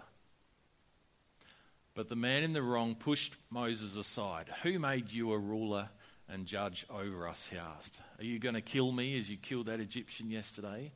But 1.94 2.08
the 2.08 2.16
man 2.16 2.44
in 2.44 2.52
the 2.52 2.62
wrong 2.62 2.94
pushed 2.94 3.34
Moses 3.50 3.96
aside. 3.96 4.46
Who 4.62 4.78
made 4.78 5.12
you 5.12 5.32
a 5.32 5.38
ruler 5.38 5.88
and 6.28 6.46
judge 6.46 6.86
over 6.88 7.28
us? 7.28 7.48
He 7.48 7.58
asked. 7.58 8.00
Are 8.18 8.24
you 8.24 8.38
going 8.38 8.54
to 8.54 8.60
kill 8.60 8.92
me 8.92 9.18
as 9.18 9.28
you 9.28 9.36
killed 9.36 9.66
that 9.66 9.80
Egyptian 9.80 10.30
yesterday? 10.30 10.92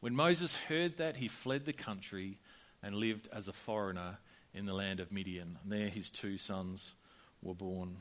When 0.00 0.16
Moses 0.16 0.54
heard 0.54 0.96
that, 0.96 1.16
he 1.16 1.28
fled 1.28 1.66
the 1.66 1.72
country 1.72 2.38
and 2.82 2.94
lived 2.94 3.28
as 3.32 3.46
a 3.46 3.52
foreigner 3.52 4.18
in 4.54 4.64
the 4.64 4.72
land 4.72 5.00
of 5.00 5.12
Midian. 5.12 5.58
And 5.62 5.70
there 5.70 5.88
his 5.88 6.10
two 6.10 6.38
sons 6.38 6.94
were 7.42 7.54
born. 7.54 7.98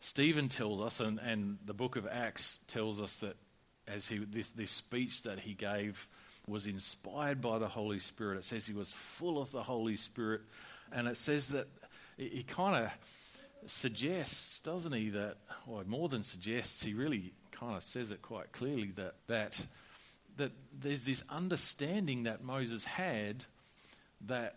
Stephen 0.00 0.48
tells 0.48 0.80
us, 0.80 1.00
and, 1.00 1.18
and 1.20 1.58
the 1.64 1.74
book 1.74 1.96
of 1.96 2.06
Acts 2.06 2.58
tells 2.66 3.00
us 3.00 3.16
that 3.16 3.36
as 3.88 4.08
he 4.08 4.18
this, 4.18 4.50
this 4.50 4.70
speech 4.70 5.22
that 5.22 5.40
he 5.40 5.54
gave 5.54 6.06
was 6.46 6.66
inspired 6.66 7.40
by 7.40 7.58
the 7.58 7.68
Holy 7.68 7.98
Spirit. 7.98 8.38
It 8.38 8.44
says 8.44 8.66
he 8.66 8.72
was 8.72 8.90
full 8.90 9.40
of 9.40 9.50
the 9.50 9.62
Holy 9.62 9.96
Spirit, 9.96 10.40
and 10.92 11.06
it 11.06 11.16
says 11.16 11.48
that 11.50 11.66
he 12.16 12.42
kind 12.42 12.84
of 12.84 12.90
suggests, 13.66 14.60
doesn't 14.60 14.92
he, 14.92 15.10
that 15.10 15.36
or 15.66 15.84
more 15.84 16.08
than 16.08 16.22
suggests, 16.22 16.82
he 16.82 16.94
really 16.94 17.32
kind 17.50 17.76
of 17.76 17.82
says 17.82 18.10
it 18.12 18.22
quite 18.22 18.52
clearly 18.52 18.92
that 18.96 19.14
that 19.26 19.66
that 20.36 20.52
there's 20.80 21.02
this 21.02 21.24
understanding 21.28 22.22
that 22.22 22.42
Moses 22.44 22.84
had 22.84 23.44
that 24.26 24.54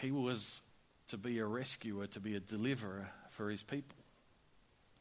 he 0.00 0.10
was 0.10 0.60
to 1.08 1.16
be 1.16 1.38
a 1.38 1.46
rescuer, 1.46 2.06
to 2.08 2.20
be 2.20 2.36
a 2.36 2.40
deliverer 2.40 3.08
for 3.30 3.48
his 3.48 3.62
people. 3.62 3.96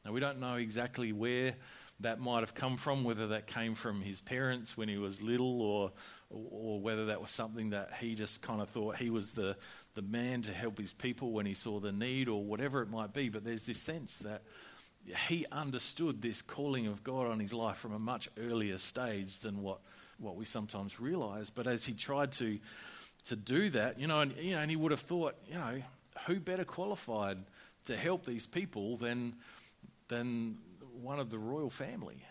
Now 0.05 0.11
we 0.11 0.19
don't 0.19 0.39
know 0.39 0.55
exactly 0.55 1.11
where 1.11 1.55
that 2.01 2.19
might 2.19 2.39
have 2.41 2.53
come 2.53 2.77
from, 2.77 3.03
whether 3.03 3.27
that 3.27 3.47
came 3.47 3.75
from 3.75 4.01
his 4.01 4.21
parents 4.21 4.77
when 4.77 4.87
he 4.87 4.97
was 4.97 5.21
little 5.21 5.61
or, 5.61 5.91
or 6.29 6.79
whether 6.79 7.07
that 7.07 7.19
was 7.19 7.29
something 7.29 7.71
that 7.71 7.91
he 7.99 8.15
just 8.15 8.41
kind 8.41 8.61
of 8.61 8.69
thought 8.69 8.95
he 8.95 9.09
was 9.09 9.31
the, 9.31 9.57
the 9.95 10.01
man 10.01 10.41
to 10.43 10.53
help 10.53 10.77
his 10.77 10.93
people 10.93 11.31
when 11.31 11.45
he 11.45 11.53
saw 11.53 11.79
the 11.79 11.91
need 11.91 12.29
or 12.29 12.43
whatever 12.43 12.81
it 12.81 12.89
might 12.89 13.13
be. 13.13 13.27
But 13.27 13.43
there's 13.43 13.63
this 13.63 13.81
sense 13.81 14.19
that 14.19 14.43
he 15.27 15.45
understood 15.51 16.21
this 16.21 16.41
calling 16.41 16.87
of 16.87 17.03
God 17.03 17.27
on 17.27 17.39
his 17.39 17.53
life 17.53 17.77
from 17.77 17.93
a 17.93 17.99
much 17.99 18.29
earlier 18.37 18.77
stage 18.77 19.39
than 19.39 19.61
what, 19.61 19.79
what 20.19 20.35
we 20.35 20.45
sometimes 20.45 20.99
realize. 20.99 21.49
But 21.49 21.67
as 21.67 21.85
he 21.85 21.93
tried 21.93 22.31
to, 22.33 22.59
to 23.27 23.35
do 23.35 23.69
that, 23.71 23.99
you 23.99 24.07
know, 24.07 24.21
and, 24.21 24.35
you 24.37 24.55
know, 24.55 24.61
and 24.61 24.69
he 24.69 24.77
would 24.77 24.91
have 24.91 25.01
thought, 25.01 25.35
you 25.47 25.55
know, 25.55 25.81
who 26.27 26.39
better 26.39 26.65
qualified 26.65 27.37
to 27.85 27.95
help 27.97 28.25
these 28.25 28.45
people 28.47 28.97
than, 28.97 29.35
than 30.07 30.57
one 31.01 31.19
of 31.19 31.29
the 31.29 31.39
royal 31.39 31.69
family. 31.69 32.25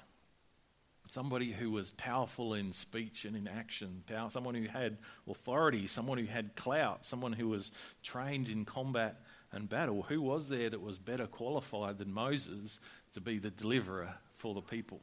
Somebody 1.09 1.53
who 1.53 1.71
was 1.71 1.91
powerful 1.91 2.53
in 2.53 2.73
speech 2.73 3.25
and 3.25 3.35
in 3.35 3.49
action, 3.49 4.03
power, 4.07 4.31
someone 4.31 4.55
who 4.55 4.69
had 4.69 4.99
authority, 5.29 5.87
someone 5.87 6.19
who 6.19 6.27
had 6.27 6.55
clout, 6.55 7.07
someone 7.07 7.33
who 7.33 7.49
was 7.49 7.73
trained 8.03 8.49
in 8.49 8.67
combat 8.67 9.23
and 9.51 9.69
battle. 9.69 10.03
Who 10.03 10.21
was 10.21 10.51
there 10.51 10.69
that 10.69 10.83
was 10.83 10.99
better 10.99 11.27
qualified 11.27 11.97
than 11.97 12.13
Moses 12.13 12.79
to 13.15 13.23
be 13.23 13.39
the 13.39 13.51
deliverer 13.51 14.15
for 14.33 14.55
the 14.55 14.61
people? 14.61 15.01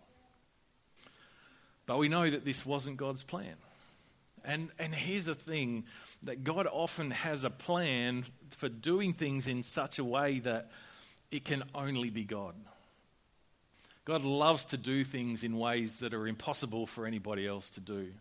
But 1.87 1.97
we 1.97 2.07
know 2.07 2.29
that 2.29 2.45
this 2.45 2.65
wasn't 2.65 2.97
God's 2.97 3.23
plan. 3.23 3.55
And, 4.43 4.69
and 4.77 4.93
here's 4.93 5.25
the 5.25 5.35
thing 5.35 5.85
that 6.23 6.43
God 6.43 6.67
often 6.67 7.11
has 7.11 7.43
a 7.43 7.49
plan 7.49 8.25
for 8.51 8.69
doing 8.69 9.13
things 9.13 9.47
in 9.47 9.63
such 9.63 9.97
a 9.97 10.03
way 10.03 10.39
that 10.39 10.69
it 11.31 11.45
can 11.45 11.63
only 11.73 12.11
be 12.11 12.25
God. 12.25 12.55
God 14.05 14.23
loves 14.23 14.65
to 14.65 14.77
do 14.77 15.03
things 15.03 15.43
in 15.43 15.57
ways 15.57 15.97
that 15.97 16.13
are 16.13 16.27
impossible 16.27 16.85
for 16.85 17.07
anybody 17.07 17.47
else 17.47 17.71
to 17.71 17.79
do. 17.79 18.11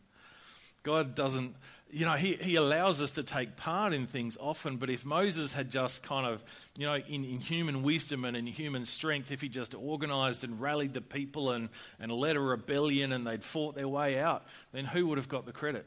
God 0.82 1.14
doesn't, 1.14 1.56
you 1.90 2.04
know, 2.04 2.12
he, 2.12 2.34
he 2.34 2.56
allows 2.56 3.02
us 3.02 3.12
to 3.12 3.22
take 3.22 3.56
part 3.56 3.94
in 3.94 4.06
things 4.06 4.36
often, 4.38 4.76
but 4.76 4.90
if 4.90 5.04
Moses 5.04 5.52
had 5.52 5.70
just 5.70 6.02
kind 6.02 6.26
of, 6.26 6.44
you 6.78 6.86
know, 6.86 6.96
in, 6.96 7.24
in 7.24 7.40
human 7.40 7.82
wisdom 7.82 8.24
and 8.24 8.36
in 8.36 8.46
human 8.46 8.84
strength, 8.84 9.30
if 9.30 9.40
he 9.40 9.48
just 9.48 9.74
organized 9.74 10.44
and 10.44 10.60
rallied 10.60 10.92
the 10.92 11.00
people 11.00 11.50
and, 11.52 11.70
and 11.98 12.12
led 12.12 12.36
a 12.36 12.40
rebellion 12.40 13.12
and 13.12 13.26
they'd 13.26 13.42
fought 13.42 13.74
their 13.74 13.88
way 13.88 14.18
out, 14.18 14.44
then 14.72 14.84
who 14.84 15.06
would 15.06 15.18
have 15.18 15.28
got 15.28 15.46
the 15.46 15.52
credit? 15.52 15.86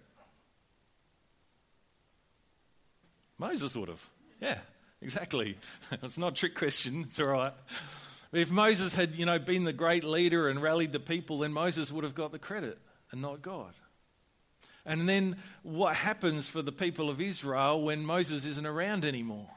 Moses 3.38 3.76
would 3.76 3.90
have. 3.90 4.10
Yeah, 4.42 4.58
exactly. 5.00 5.58
it's 5.92 6.18
not 6.18 6.32
a 6.32 6.36
trick 6.36 6.56
question, 6.56 7.02
it's 7.02 7.20
all 7.20 7.28
right. 7.28 7.54
If 8.32 8.52
Moses 8.52 8.96
had, 8.96 9.16
you 9.16 9.26
know, 9.26 9.40
been 9.40 9.64
the 9.64 9.74
great 9.74 10.04
leader 10.04 10.50
and 10.50 10.62
rallied 10.62 10.92
the 10.92 11.00
people, 11.00 11.40
then 11.40 11.54
Moses 11.54 11.92
would 11.92 12.04
have 12.04 12.16
got 12.16 12.32
the 12.32 12.40
credit 12.40 12.78
and 13.12 13.22
not 13.22 13.42
God. 13.42 13.74
And 14.86 15.08
then 15.08 15.38
what 15.64 15.96
happens 15.96 16.48
for 16.48 16.62
the 16.62 16.72
people 16.72 17.10
of 17.10 17.20
Israel 17.20 17.82
when 17.82 18.06
Moses 18.06 18.46
isn't 18.46 18.66
around 18.66 19.06
anymore? 19.06 19.50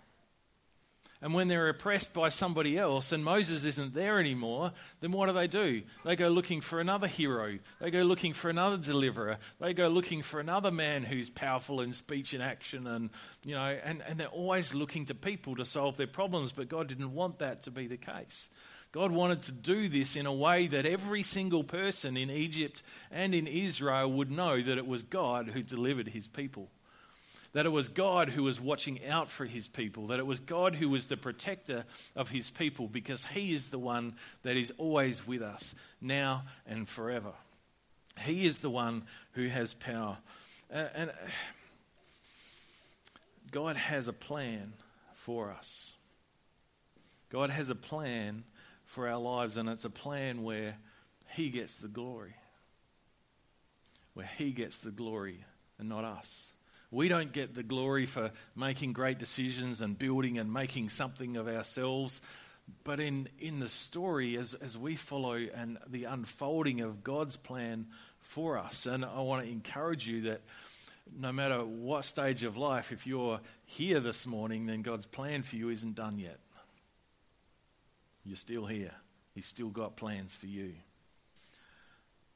And 1.22 1.34
when 1.34 1.48
they're 1.48 1.68
oppressed 1.68 2.14
by 2.14 2.30
somebody 2.30 2.78
else 2.78 3.12
and 3.12 3.22
Moses 3.22 3.64
isn't 3.64 3.94
there 3.94 4.18
anymore, 4.18 4.72
then 5.00 5.12
what 5.12 5.26
do 5.26 5.34
they 5.34 5.48
do? 5.48 5.82
They 6.02 6.16
go 6.16 6.28
looking 6.28 6.62
for 6.62 6.80
another 6.80 7.06
hero. 7.06 7.58
They 7.78 7.90
go 7.90 8.02
looking 8.02 8.32
for 8.32 8.48
another 8.48 8.78
deliverer. 8.78 9.36
They 9.60 9.74
go 9.74 9.88
looking 9.88 10.22
for 10.22 10.40
another 10.40 10.70
man 10.70 11.02
who's 11.02 11.28
powerful 11.28 11.82
in 11.82 11.92
speech 11.92 12.32
and 12.32 12.42
action. 12.42 12.86
And, 12.86 13.10
you 13.44 13.54
know, 13.54 13.78
and, 13.84 14.02
and 14.06 14.18
they're 14.18 14.28
always 14.28 14.72
looking 14.72 15.04
to 15.06 15.14
people 15.14 15.56
to 15.56 15.66
solve 15.66 15.98
their 15.98 16.06
problems, 16.06 16.52
but 16.52 16.70
God 16.70 16.88
didn't 16.88 17.12
want 17.12 17.38
that 17.40 17.62
to 17.62 17.70
be 17.70 17.86
the 17.86 17.98
case. 17.98 18.48
God 18.92 19.12
wanted 19.12 19.42
to 19.42 19.52
do 19.52 19.88
this 19.88 20.16
in 20.16 20.24
a 20.24 20.32
way 20.32 20.68
that 20.68 20.86
every 20.86 21.22
single 21.22 21.64
person 21.64 22.16
in 22.16 22.30
Egypt 22.30 22.82
and 23.10 23.34
in 23.34 23.46
Israel 23.46 24.10
would 24.10 24.30
know 24.30 24.60
that 24.60 24.78
it 24.78 24.86
was 24.86 25.02
God 25.02 25.50
who 25.50 25.62
delivered 25.62 26.08
his 26.08 26.26
people 26.26 26.70
that 27.52 27.66
it 27.66 27.70
was 27.70 27.88
God 27.88 28.28
who 28.28 28.44
was 28.44 28.60
watching 28.60 29.04
out 29.06 29.30
for 29.30 29.44
his 29.44 29.66
people, 29.66 30.08
that 30.08 30.18
it 30.18 30.26
was 30.26 30.40
God 30.40 30.76
who 30.76 30.88
was 30.88 31.06
the 31.06 31.16
protector 31.16 31.84
of 32.14 32.30
his 32.30 32.50
people, 32.50 32.86
because 32.86 33.26
he 33.26 33.52
is 33.52 33.68
the 33.68 33.78
one 33.78 34.14
that 34.42 34.56
is 34.56 34.72
always 34.78 35.26
with 35.26 35.42
us, 35.42 35.74
now 36.00 36.44
and 36.66 36.88
forever. 36.88 37.32
He 38.20 38.46
is 38.46 38.58
the 38.58 38.70
one 38.70 39.04
who 39.32 39.48
has 39.48 39.74
power. 39.74 40.18
Uh, 40.72 40.86
and 40.94 41.10
God 43.50 43.76
has 43.76 44.06
a 44.06 44.12
plan 44.12 44.74
for 45.14 45.50
us. 45.50 45.92
God 47.30 47.50
has 47.50 47.70
a 47.70 47.74
plan 47.74 48.44
for 48.84 49.08
our 49.08 49.18
lives, 49.18 49.56
and 49.56 49.68
it's 49.68 49.84
a 49.84 49.90
plan 49.90 50.42
where 50.42 50.76
He 51.34 51.50
gets 51.50 51.76
the 51.76 51.88
glory. 51.88 52.34
Where 54.14 54.28
He 54.38 54.52
gets 54.52 54.78
the 54.78 54.90
glory 54.90 55.44
and 55.78 55.88
not 55.88 56.04
us. 56.04 56.52
We 56.90 57.08
don't 57.08 57.32
get 57.32 57.54
the 57.54 57.62
glory 57.62 58.06
for 58.06 58.32
making 58.56 58.94
great 58.94 59.18
decisions 59.18 59.80
and 59.80 59.96
building 59.98 60.38
and 60.38 60.52
making 60.52 60.88
something 60.88 61.36
of 61.36 61.46
ourselves. 61.46 62.20
But 62.84 63.00
in, 63.00 63.28
in 63.38 63.60
the 63.60 63.68
story, 63.68 64.36
as, 64.36 64.54
as 64.54 64.76
we 64.76 64.96
follow 64.96 65.34
and 65.34 65.78
the 65.86 66.04
unfolding 66.04 66.80
of 66.80 67.04
God's 67.04 67.36
plan 67.36 67.86
for 68.18 68.58
us, 68.58 68.86
and 68.86 69.04
I 69.04 69.20
want 69.20 69.44
to 69.44 69.50
encourage 69.50 70.06
you 70.06 70.22
that 70.22 70.42
no 71.18 71.32
matter 71.32 71.64
what 71.64 72.04
stage 72.04 72.44
of 72.44 72.56
life, 72.56 72.92
if 72.92 73.06
you're 73.06 73.40
here 73.66 74.00
this 74.00 74.26
morning, 74.26 74.66
then 74.66 74.82
God's 74.82 75.06
plan 75.06 75.42
for 75.42 75.56
you 75.56 75.68
isn't 75.68 75.94
done 75.94 76.18
yet. 76.18 76.38
You're 78.24 78.36
still 78.36 78.66
here. 78.66 78.94
He's 79.34 79.46
still 79.46 79.70
got 79.70 79.96
plans 79.96 80.34
for 80.34 80.46
you. 80.46 80.74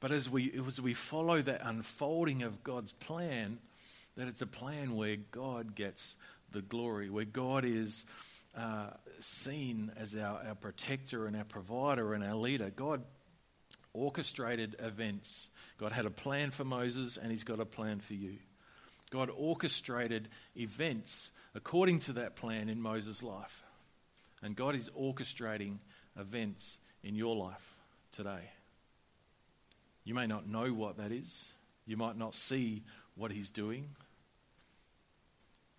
But 0.01 0.13
as 0.13 0.29
we, 0.29 0.53
as 0.67 0.81
we 0.81 0.95
follow 0.95 1.41
that 1.43 1.61
unfolding 1.65 2.43
of 2.43 2.63
God's 2.65 2.93
plan, 2.93 3.59
that 4.17 4.29
it's 4.29 4.43
a 4.43 4.47
plan 4.47 4.95
where 4.95 5.17
God 5.17 5.75
gets 5.75 6.17
the 6.53 6.63
glory, 6.63 7.11
where 7.11 7.25
God 7.25 7.65
is 7.65 8.05
uh, 8.57 8.91
seen 9.21 9.91
as 9.97 10.15
our, 10.15 10.41
our 10.47 10.55
protector 10.55 11.27
and 11.27 11.37
our 11.37 11.45
provider 11.45 12.15
and 12.15 12.23
our 12.23 12.37
leader. 12.37 12.71
God 12.75 13.03
orchestrated 13.93 14.77
events. 14.79 15.49
God 15.79 15.93
had 15.93 16.07
a 16.07 16.11
plan 16.11 16.51
for 16.51 16.65
Moses, 16.65 17.17
and 17.17 17.31
He's 17.31 17.45
got 17.45 17.61
a 17.61 17.67
plan 17.67 18.01
for 18.01 18.15
you. 18.15 18.37
God 19.11 19.31
orchestrated 19.37 20.29
events 20.57 21.31
according 21.55 22.01
to 22.01 22.15
that 22.15 22.37
plan 22.37 22.69
in 22.69 22.81
Moses' 22.81 23.23
life. 23.23 23.63
And 24.43 24.57
God 24.57 24.75
is 24.75 24.91
orchestrating 24.91 25.79
events 26.19 26.79
in 27.03 27.15
your 27.15 27.37
life 27.37 27.79
today. 28.13 28.51
You 30.05 30.15
may 30.15 30.27
not 30.27 30.49
know 30.49 30.67
what 30.73 30.99
that 30.99 31.13
is. 31.13 31.49
You 31.87 31.97
might 31.97 32.17
not 32.17 32.35
see 32.35 32.83
what 33.15 33.33
he's 33.33 33.51
doing. 33.51 33.89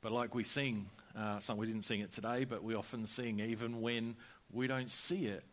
But 0.05 0.11
like 0.11 0.35
we 0.35 0.43
sing, 0.43 0.85
uh, 1.17 1.39
we 1.55 1.65
didn't 1.65 1.81
sing 1.81 2.01
it 2.01 2.11
today, 2.11 2.43
but 2.43 2.63
we 2.63 2.75
often 2.75 3.07
sing 3.07 3.39
even 3.39 3.81
when 3.81 4.15
we 4.53 4.67
don't 4.67 4.91
see 4.91 5.25
it. 5.25 5.43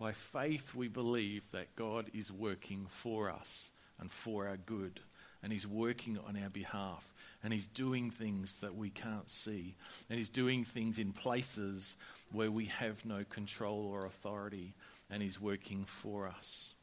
By 0.00 0.10
faith, 0.10 0.74
we 0.74 0.88
believe 0.88 1.48
that 1.52 1.76
God 1.76 2.10
is 2.12 2.32
working 2.32 2.86
for 2.88 3.30
us 3.30 3.70
and 4.00 4.10
for 4.10 4.48
our 4.48 4.56
good, 4.56 4.98
and 5.44 5.52
He's 5.52 5.64
working 5.64 6.18
on 6.26 6.36
our 6.36 6.50
behalf, 6.50 7.14
and 7.44 7.52
He's 7.52 7.68
doing 7.68 8.10
things 8.10 8.58
that 8.58 8.74
we 8.74 8.90
can't 8.90 9.30
see, 9.30 9.76
and 10.10 10.18
He's 10.18 10.28
doing 10.28 10.64
things 10.64 10.98
in 10.98 11.12
places 11.12 11.94
where 12.32 12.50
we 12.50 12.64
have 12.64 13.06
no 13.06 13.22
control 13.22 13.86
or 13.92 14.06
authority, 14.06 14.74
and 15.08 15.22
He's 15.22 15.40
working 15.40 15.84
for 15.84 16.26
us. 16.26 16.74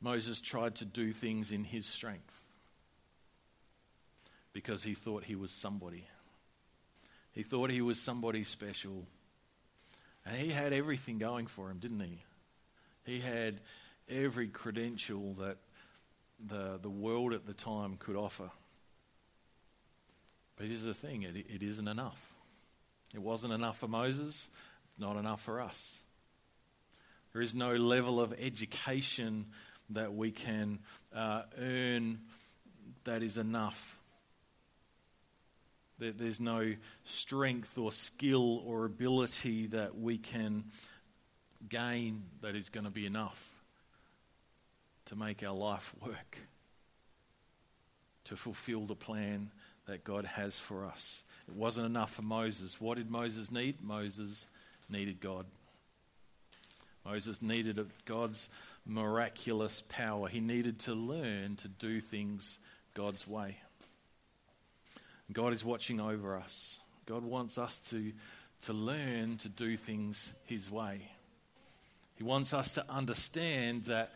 Moses 0.00 0.40
tried 0.40 0.76
to 0.76 0.84
do 0.84 1.12
things 1.12 1.50
in 1.50 1.64
his 1.64 1.84
strength 1.84 2.43
because 4.54 4.84
he 4.84 4.94
thought 4.94 5.24
he 5.24 5.34
was 5.34 5.50
somebody. 5.50 6.06
He 7.32 7.42
thought 7.42 7.70
he 7.70 7.82
was 7.82 8.00
somebody 8.00 8.44
special. 8.44 9.04
And 10.24 10.36
he 10.36 10.50
had 10.50 10.72
everything 10.72 11.18
going 11.18 11.48
for 11.48 11.70
him, 11.70 11.78
didn't 11.78 12.00
he? 12.00 12.22
He 13.04 13.20
had 13.20 13.60
every 14.08 14.46
credential 14.46 15.34
that 15.34 15.58
the, 16.48 16.78
the 16.80 16.88
world 16.88 17.34
at 17.34 17.46
the 17.46 17.52
time 17.52 17.96
could 17.98 18.16
offer. 18.16 18.50
But 20.56 20.66
here's 20.66 20.84
the 20.84 20.94
thing 20.94 21.24
it, 21.24 21.36
it 21.36 21.62
isn't 21.62 21.88
enough. 21.88 22.32
It 23.12 23.20
wasn't 23.20 23.52
enough 23.52 23.78
for 23.78 23.88
Moses, 23.88 24.48
it's 24.88 24.98
not 24.98 25.16
enough 25.16 25.42
for 25.42 25.60
us. 25.60 25.98
There 27.32 27.42
is 27.42 27.54
no 27.54 27.74
level 27.74 28.20
of 28.20 28.32
education 28.38 29.46
that 29.90 30.14
we 30.14 30.30
can 30.30 30.78
uh, 31.14 31.42
earn 31.58 32.20
that 33.02 33.22
is 33.22 33.36
enough 33.36 33.93
there's 35.98 36.40
no 36.40 36.74
strength 37.04 37.78
or 37.78 37.92
skill 37.92 38.62
or 38.66 38.84
ability 38.84 39.68
that 39.68 39.96
we 39.96 40.18
can 40.18 40.64
gain 41.68 42.24
that 42.42 42.54
is 42.56 42.68
going 42.68 42.84
to 42.84 42.90
be 42.90 43.06
enough 43.06 43.52
to 45.06 45.16
make 45.16 45.42
our 45.42 45.54
life 45.54 45.94
work, 46.04 46.38
to 48.24 48.36
fulfill 48.36 48.86
the 48.86 48.94
plan 48.94 49.50
that 49.86 50.04
God 50.04 50.24
has 50.24 50.58
for 50.58 50.84
us. 50.86 51.24
It 51.46 51.54
wasn't 51.54 51.86
enough 51.86 52.12
for 52.14 52.22
Moses. 52.22 52.80
What 52.80 52.96
did 52.96 53.10
Moses 53.10 53.52
need? 53.52 53.82
Moses 53.82 54.48
needed 54.88 55.20
God. 55.20 55.46
Moses 57.04 57.42
needed 57.42 57.78
God's 58.06 58.48
miraculous 58.86 59.82
power. 59.88 60.28
He 60.28 60.40
needed 60.40 60.78
to 60.80 60.94
learn 60.94 61.56
to 61.56 61.68
do 61.68 62.00
things 62.00 62.58
God's 62.94 63.28
way. 63.28 63.58
God 65.32 65.52
is 65.52 65.64
watching 65.64 66.00
over 66.00 66.36
us. 66.36 66.78
God 67.06 67.24
wants 67.24 67.58
us 67.58 67.78
to, 67.90 68.12
to 68.62 68.72
learn 68.72 69.36
to 69.38 69.48
do 69.48 69.76
things 69.76 70.34
His 70.44 70.70
way. 70.70 71.10
He 72.16 72.24
wants 72.24 72.54
us 72.54 72.72
to 72.72 72.84
understand 72.88 73.84
that, 73.84 74.12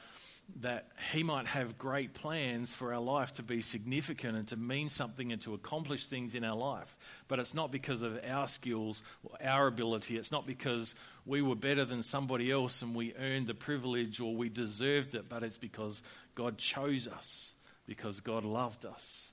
that 0.60 0.88
He 1.12 1.22
might 1.22 1.46
have 1.46 1.78
great 1.78 2.12
plans 2.12 2.70
for 2.70 2.92
our 2.92 3.00
life 3.00 3.34
to 3.34 3.42
be 3.42 3.62
significant 3.62 4.36
and 4.36 4.46
to 4.48 4.56
mean 4.56 4.88
something 4.90 5.32
and 5.32 5.40
to 5.42 5.54
accomplish 5.54 6.06
things 6.06 6.34
in 6.34 6.44
our 6.44 6.56
life. 6.56 6.96
But 7.26 7.38
it's 7.38 7.54
not 7.54 7.72
because 7.72 8.02
of 8.02 8.20
our 8.26 8.46
skills 8.46 9.02
or 9.24 9.36
our 9.42 9.66
ability. 9.66 10.16
It's 10.16 10.32
not 10.32 10.46
because 10.46 10.94
we 11.26 11.42
were 11.42 11.56
better 11.56 11.84
than 11.84 12.02
somebody 12.02 12.52
else 12.52 12.82
and 12.82 12.94
we 12.94 13.14
earned 13.18 13.46
the 13.46 13.54
privilege 13.54 14.20
or 14.20 14.36
we 14.36 14.50
deserved 14.50 15.14
it, 15.14 15.28
but 15.28 15.42
it's 15.42 15.58
because 15.58 16.02
God 16.34 16.58
chose 16.58 17.08
us, 17.08 17.54
because 17.86 18.20
God 18.20 18.44
loved 18.44 18.84
us 18.84 19.32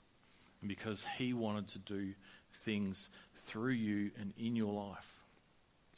and 0.61 0.69
because 0.69 1.05
He 1.17 1.33
wanted 1.33 1.67
to 1.69 1.79
do 1.79 2.13
things 2.63 3.09
through 3.45 3.73
you 3.73 4.11
and 4.19 4.33
in 4.37 4.55
your 4.55 4.73
life. 4.73 5.11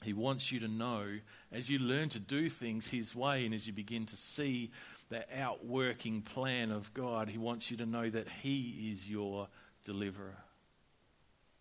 He 0.03 0.13
wants 0.13 0.51
you 0.51 0.59
to 0.59 0.67
know 0.67 1.05
as 1.51 1.69
you 1.69 1.79
learn 1.79 2.09
to 2.09 2.19
do 2.19 2.49
things 2.49 2.87
His 2.87 3.15
way 3.15 3.45
and 3.45 3.53
as 3.53 3.65
you 3.65 3.73
begin 3.73 4.05
to 4.07 4.17
see 4.17 4.71
the 5.09 5.25
outworking 5.35 6.21
plan 6.21 6.71
of 6.71 6.93
God, 6.93 7.29
He 7.29 7.37
wants 7.37 7.71
you 7.71 7.77
to 7.77 7.85
know 7.85 8.09
that 8.09 8.27
He 8.27 8.91
is 8.91 9.09
your 9.09 9.47
deliverer, 9.83 10.37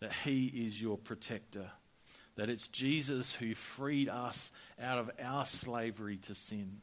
that 0.00 0.12
He 0.12 0.46
is 0.46 0.80
your 0.80 0.98
protector, 0.98 1.70
that 2.36 2.50
it's 2.50 2.68
Jesus 2.68 3.32
who 3.32 3.54
freed 3.54 4.08
us 4.08 4.52
out 4.80 4.98
of 4.98 5.10
our 5.22 5.46
slavery 5.46 6.18
to 6.18 6.34
sin, 6.34 6.80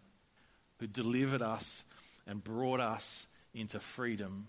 who 0.80 0.88
delivered 0.88 1.41
us 1.41 1.86
and 2.26 2.43
brought 2.43 2.80
us 2.80 3.28
into 3.54 3.80
freedom 3.80 4.47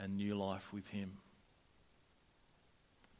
and 0.00 0.16
new 0.16 0.34
life 0.34 0.72
with 0.72 0.88
Him. 0.88 1.18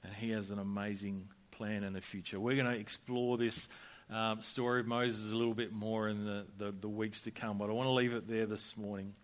And 0.02 0.12
He 0.14 0.30
has 0.30 0.50
an 0.50 0.58
amazing 0.58 1.28
plan 1.50 1.84
in 1.84 1.92
the 1.92 2.00
future. 2.00 2.40
We're 2.40 2.56
going 2.56 2.72
to 2.72 2.78
explore 2.78 3.36
this 3.36 3.68
um, 4.10 4.42
story 4.42 4.80
of 4.80 4.86
Moses 4.86 5.32
a 5.32 5.36
little 5.36 5.54
bit 5.54 5.72
more 5.72 6.08
in 6.08 6.24
the, 6.24 6.46
the, 6.56 6.72
the, 6.72 6.88
weeks 6.88 7.22
to 7.22 7.30
come, 7.30 7.58
but 7.58 7.68
I 7.68 7.72
want 7.72 7.86
to 7.86 7.92
leave 7.92 8.14
it 8.14 8.26
there 8.26 8.46
this 8.46 8.76
morning. 8.76 9.14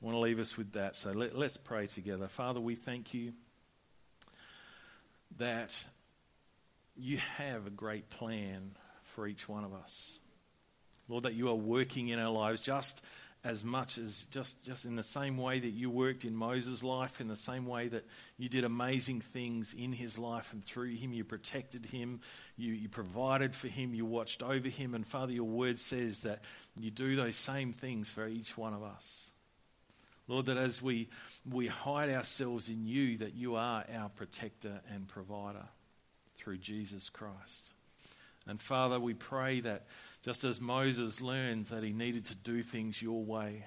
I 0.00 0.04
want 0.04 0.14
to 0.14 0.20
leave 0.20 0.38
us 0.38 0.56
with 0.56 0.72
that. 0.72 0.94
So 0.94 1.10
let, 1.10 1.36
let's 1.36 1.56
pray 1.56 1.86
together. 1.86 2.28
Father, 2.28 2.60
we 2.60 2.76
thank 2.76 3.14
you 3.14 3.32
that 5.38 5.74
you 6.96 7.16
have 7.36 7.66
a 7.66 7.70
great 7.70 8.10
plan 8.10 8.72
for 9.02 9.26
each 9.26 9.48
one 9.48 9.64
of 9.64 9.72
us. 9.74 10.18
Lord, 11.08 11.24
that 11.24 11.34
you 11.34 11.48
are 11.48 11.54
working 11.54 12.08
in 12.08 12.18
our 12.18 12.30
lives 12.30 12.60
just 12.60 13.02
as 13.44 13.62
much 13.62 13.98
as 13.98 14.26
just, 14.30 14.64
just 14.64 14.84
in 14.84 14.96
the 14.96 15.02
same 15.02 15.36
way 15.36 15.60
that 15.60 15.70
you 15.70 15.90
worked 15.90 16.24
in 16.24 16.34
Moses' 16.34 16.82
life, 16.82 17.20
in 17.20 17.28
the 17.28 17.36
same 17.36 17.66
way 17.66 17.86
that 17.88 18.04
you 18.36 18.48
did 18.48 18.64
amazing 18.64 19.20
things 19.20 19.72
in 19.72 19.92
his 19.92 20.18
life 20.18 20.52
and 20.52 20.64
through 20.64 20.94
him, 20.96 21.12
you 21.12 21.24
protected 21.24 21.86
him, 21.86 22.20
you, 22.56 22.72
you 22.72 22.88
provided 22.88 23.54
for 23.54 23.68
him, 23.68 23.94
you 23.94 24.04
watched 24.04 24.42
over 24.42 24.68
him. 24.68 24.94
And 24.94 25.06
Father, 25.06 25.32
your 25.32 25.44
word 25.44 25.78
says 25.78 26.20
that 26.20 26.42
you 26.78 26.90
do 26.90 27.14
those 27.14 27.36
same 27.36 27.72
things 27.72 28.08
for 28.08 28.26
each 28.26 28.58
one 28.58 28.74
of 28.74 28.82
us. 28.82 29.30
Lord, 30.26 30.46
that 30.46 30.58
as 30.58 30.82
we, 30.82 31.08
we 31.48 31.68
hide 31.68 32.10
ourselves 32.10 32.68
in 32.68 32.86
you, 32.86 33.18
that 33.18 33.34
you 33.34 33.54
are 33.54 33.84
our 33.94 34.08
protector 34.10 34.80
and 34.92 35.08
provider 35.08 35.64
through 36.36 36.58
Jesus 36.58 37.08
Christ. 37.08 37.72
And 38.46 38.60
Father, 38.60 38.98
we 38.98 39.14
pray 39.14 39.60
that 39.60 39.86
just 40.28 40.44
as 40.44 40.60
Moses 40.60 41.22
learned 41.22 41.68
that 41.68 41.82
he 41.82 41.90
needed 41.90 42.26
to 42.26 42.34
do 42.34 42.62
things 42.62 43.00
your 43.00 43.24
way, 43.24 43.64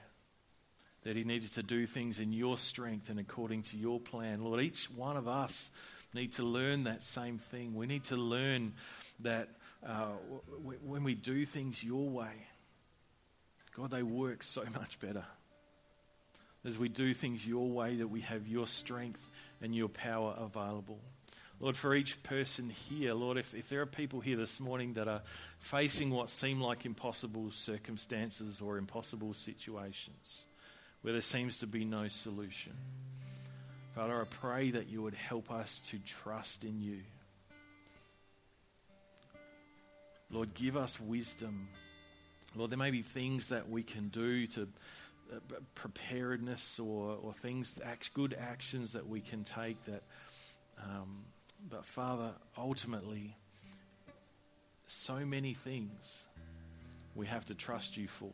that 1.02 1.16
he 1.16 1.24
needed 1.24 1.52
to 1.54 1.64
do 1.64 1.88
things 1.88 2.20
in 2.20 2.32
your 2.32 2.56
strength 2.56 3.10
and 3.10 3.20
according 3.20 3.64
to 3.64 3.78
your 3.78 4.00
plan, 4.00 4.44
Lord, 4.44 4.62
each 4.62 4.86
one 4.92 5.18
of 5.18 5.28
us 5.28 5.72
need 6.14 6.34
to 6.34 6.44
learn 6.44 6.84
that 6.84 7.02
same 7.02 7.40
thing. 7.40 7.74
We 7.74 7.88
need 7.88 8.04
to 8.04 8.16
learn 8.16 8.74
that 9.22 9.50
uh, 9.84 10.10
w- 10.60 10.80
when 10.84 11.04
we 11.04 11.16
do 11.16 11.46
things 11.46 11.84
your 11.84 12.08
way, 12.08 12.46
God, 13.76 13.90
they 13.90 14.04
work 14.04 14.44
so 14.44 14.64
much 14.76 15.00
better. 15.00 15.26
As 16.64 16.78
we 16.78 16.90
do 16.90 17.12
things 17.16 17.44
your 17.44 17.72
way, 17.72 17.96
that 17.96 18.08
we 18.08 18.22
have 18.22 18.48
your 18.48 18.68
strength 18.68 19.28
and 19.64 19.74
your 19.74 19.90
power 19.90 20.36
available. 20.38 21.00
Lord, 21.62 21.78
for 21.78 21.94
each 21.94 22.24
person 22.24 22.72
here, 22.72 23.14
Lord, 23.14 23.38
if, 23.38 23.54
if 23.54 23.70
there 23.70 23.82
are 23.82 23.86
people 23.86 24.20
here 24.20 24.36
this 24.36 24.60
morning 24.60 24.94
that 24.94 25.08
are 25.08 25.22
facing 25.60 26.10
what 26.10 26.32
seem 26.32 26.60
like 26.60 26.88
impossible 26.88 27.52
circumstances 27.52 28.62
or 28.62 28.80
impossible 28.80 29.36
situations 29.36 30.46
where 31.04 31.14
there 31.14 31.22
seems 31.22 31.60
to 31.60 31.68
be 31.68 31.86
no 31.86 32.08
solution, 32.08 32.74
Father, 33.94 34.20
I 34.20 34.24
pray 34.24 34.72
that 34.72 34.90
you 34.90 35.04
would 35.04 35.14
help 35.14 35.52
us 35.52 35.82
to 35.92 36.00
trust 36.00 36.64
in 36.64 36.82
you. 36.82 37.02
Lord, 40.32 40.56
give 40.56 40.76
us 40.76 41.00
wisdom. 41.00 41.68
Lord, 42.56 42.72
there 42.72 42.80
may 42.80 42.90
be 42.90 43.04
things 43.04 43.50
that 43.50 43.70
we 43.70 43.84
can 43.84 44.08
do 44.08 44.48
to 44.48 44.68
uh, 45.32 45.36
preparedness 45.76 46.80
or, 46.80 47.20
or 47.22 47.34
things, 47.34 47.78
good 48.16 48.36
actions 48.40 48.94
that 48.94 49.08
we 49.08 49.22
can 49.22 49.44
take 49.44 49.84
that 49.86 50.02
um, 50.84 51.18
but 51.70 51.86
Father, 51.86 52.32
ultimately, 52.58 53.36
so 54.88 55.26
many 55.26 55.54
things 55.54 56.26
we 57.16 57.28
have 57.28 57.46
to 57.46 57.56
trust 57.56 57.98
you 57.98 58.08
for. 58.08 58.32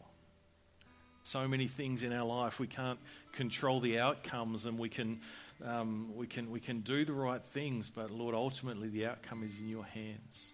So 1.24 1.48
many 1.48 1.68
things 1.68 2.04
in 2.04 2.14
our 2.14 2.26
life 2.26 2.60
we 2.60 2.68
can't 2.68 3.00
control 3.34 3.82
the 3.82 4.00
outcomes, 4.00 4.66
and 4.66 4.80
we 4.80 4.88
can 4.90 5.20
um, 5.64 6.16
we 6.16 6.26
can 6.26 6.50
we 6.50 6.60
can 6.60 6.82
do 6.82 7.04
the 7.04 7.14
right 7.14 7.44
things, 7.44 7.92
but 7.94 8.12
Lord, 8.12 8.34
ultimately 8.34 8.88
the 8.88 9.08
outcome 9.08 9.44
is 9.44 9.60
in 9.60 9.68
your 9.68 9.84
hands. 9.84 10.54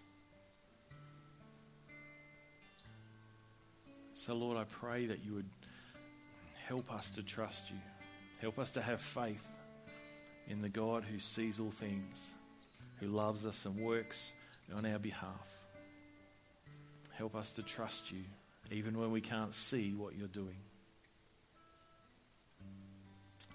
So, 4.14 4.34
Lord, 4.34 4.56
I 4.56 4.64
pray 4.64 5.06
that 5.06 5.24
you 5.24 5.34
would 5.34 5.48
help 6.66 6.92
us 6.92 7.10
to 7.12 7.22
trust 7.22 7.70
you. 7.70 7.76
Help 8.40 8.58
us 8.58 8.72
to 8.72 8.82
have 8.82 9.00
faith 9.00 9.46
in 10.48 10.60
the 10.62 10.68
God 10.68 11.04
who 11.04 11.18
sees 11.18 11.60
all 11.60 11.70
things 11.70 12.34
who 13.00 13.06
loves 13.08 13.46
us 13.46 13.66
and 13.66 13.76
works 13.78 14.32
on 14.74 14.86
our 14.86 14.98
behalf. 14.98 15.48
Help 17.12 17.34
us 17.36 17.50
to 17.52 17.62
trust 17.62 18.10
you 18.10 18.20
even 18.70 18.98
when 18.98 19.10
we 19.10 19.20
can't 19.20 19.54
see 19.54 19.92
what 19.94 20.16
you're 20.16 20.26
doing. 20.28 20.56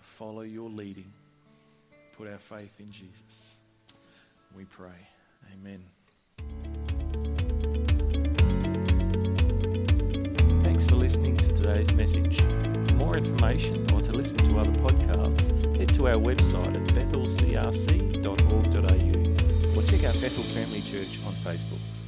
Follow 0.01 0.41
your 0.41 0.69
leading. 0.69 1.11
Put 2.17 2.27
our 2.27 2.37
faith 2.37 2.79
in 2.79 2.89
Jesus. 2.89 3.55
We 4.55 4.65
pray. 4.65 5.07
Amen. 5.53 5.83
Thanks 10.63 10.85
for 10.85 10.95
listening 10.95 11.37
to 11.37 11.53
today's 11.53 11.91
message. 11.93 12.37
For 12.37 12.95
more 12.95 13.17
information 13.17 13.89
or 13.93 14.01
to 14.01 14.11
listen 14.11 14.39
to 14.39 14.59
other 14.59 14.71
podcasts, 14.71 15.77
head 15.77 15.93
to 15.95 16.07
our 16.07 16.15
website 16.15 16.75
at 16.75 16.87
bethelcrc.org.au 16.95 18.58
or 18.58 18.58
check 19.99 20.15
out 20.15 20.21
Bethel 20.21 20.43
Family 20.43 20.81
Church 20.81 21.19
on 21.25 21.33
Facebook. 21.33 21.98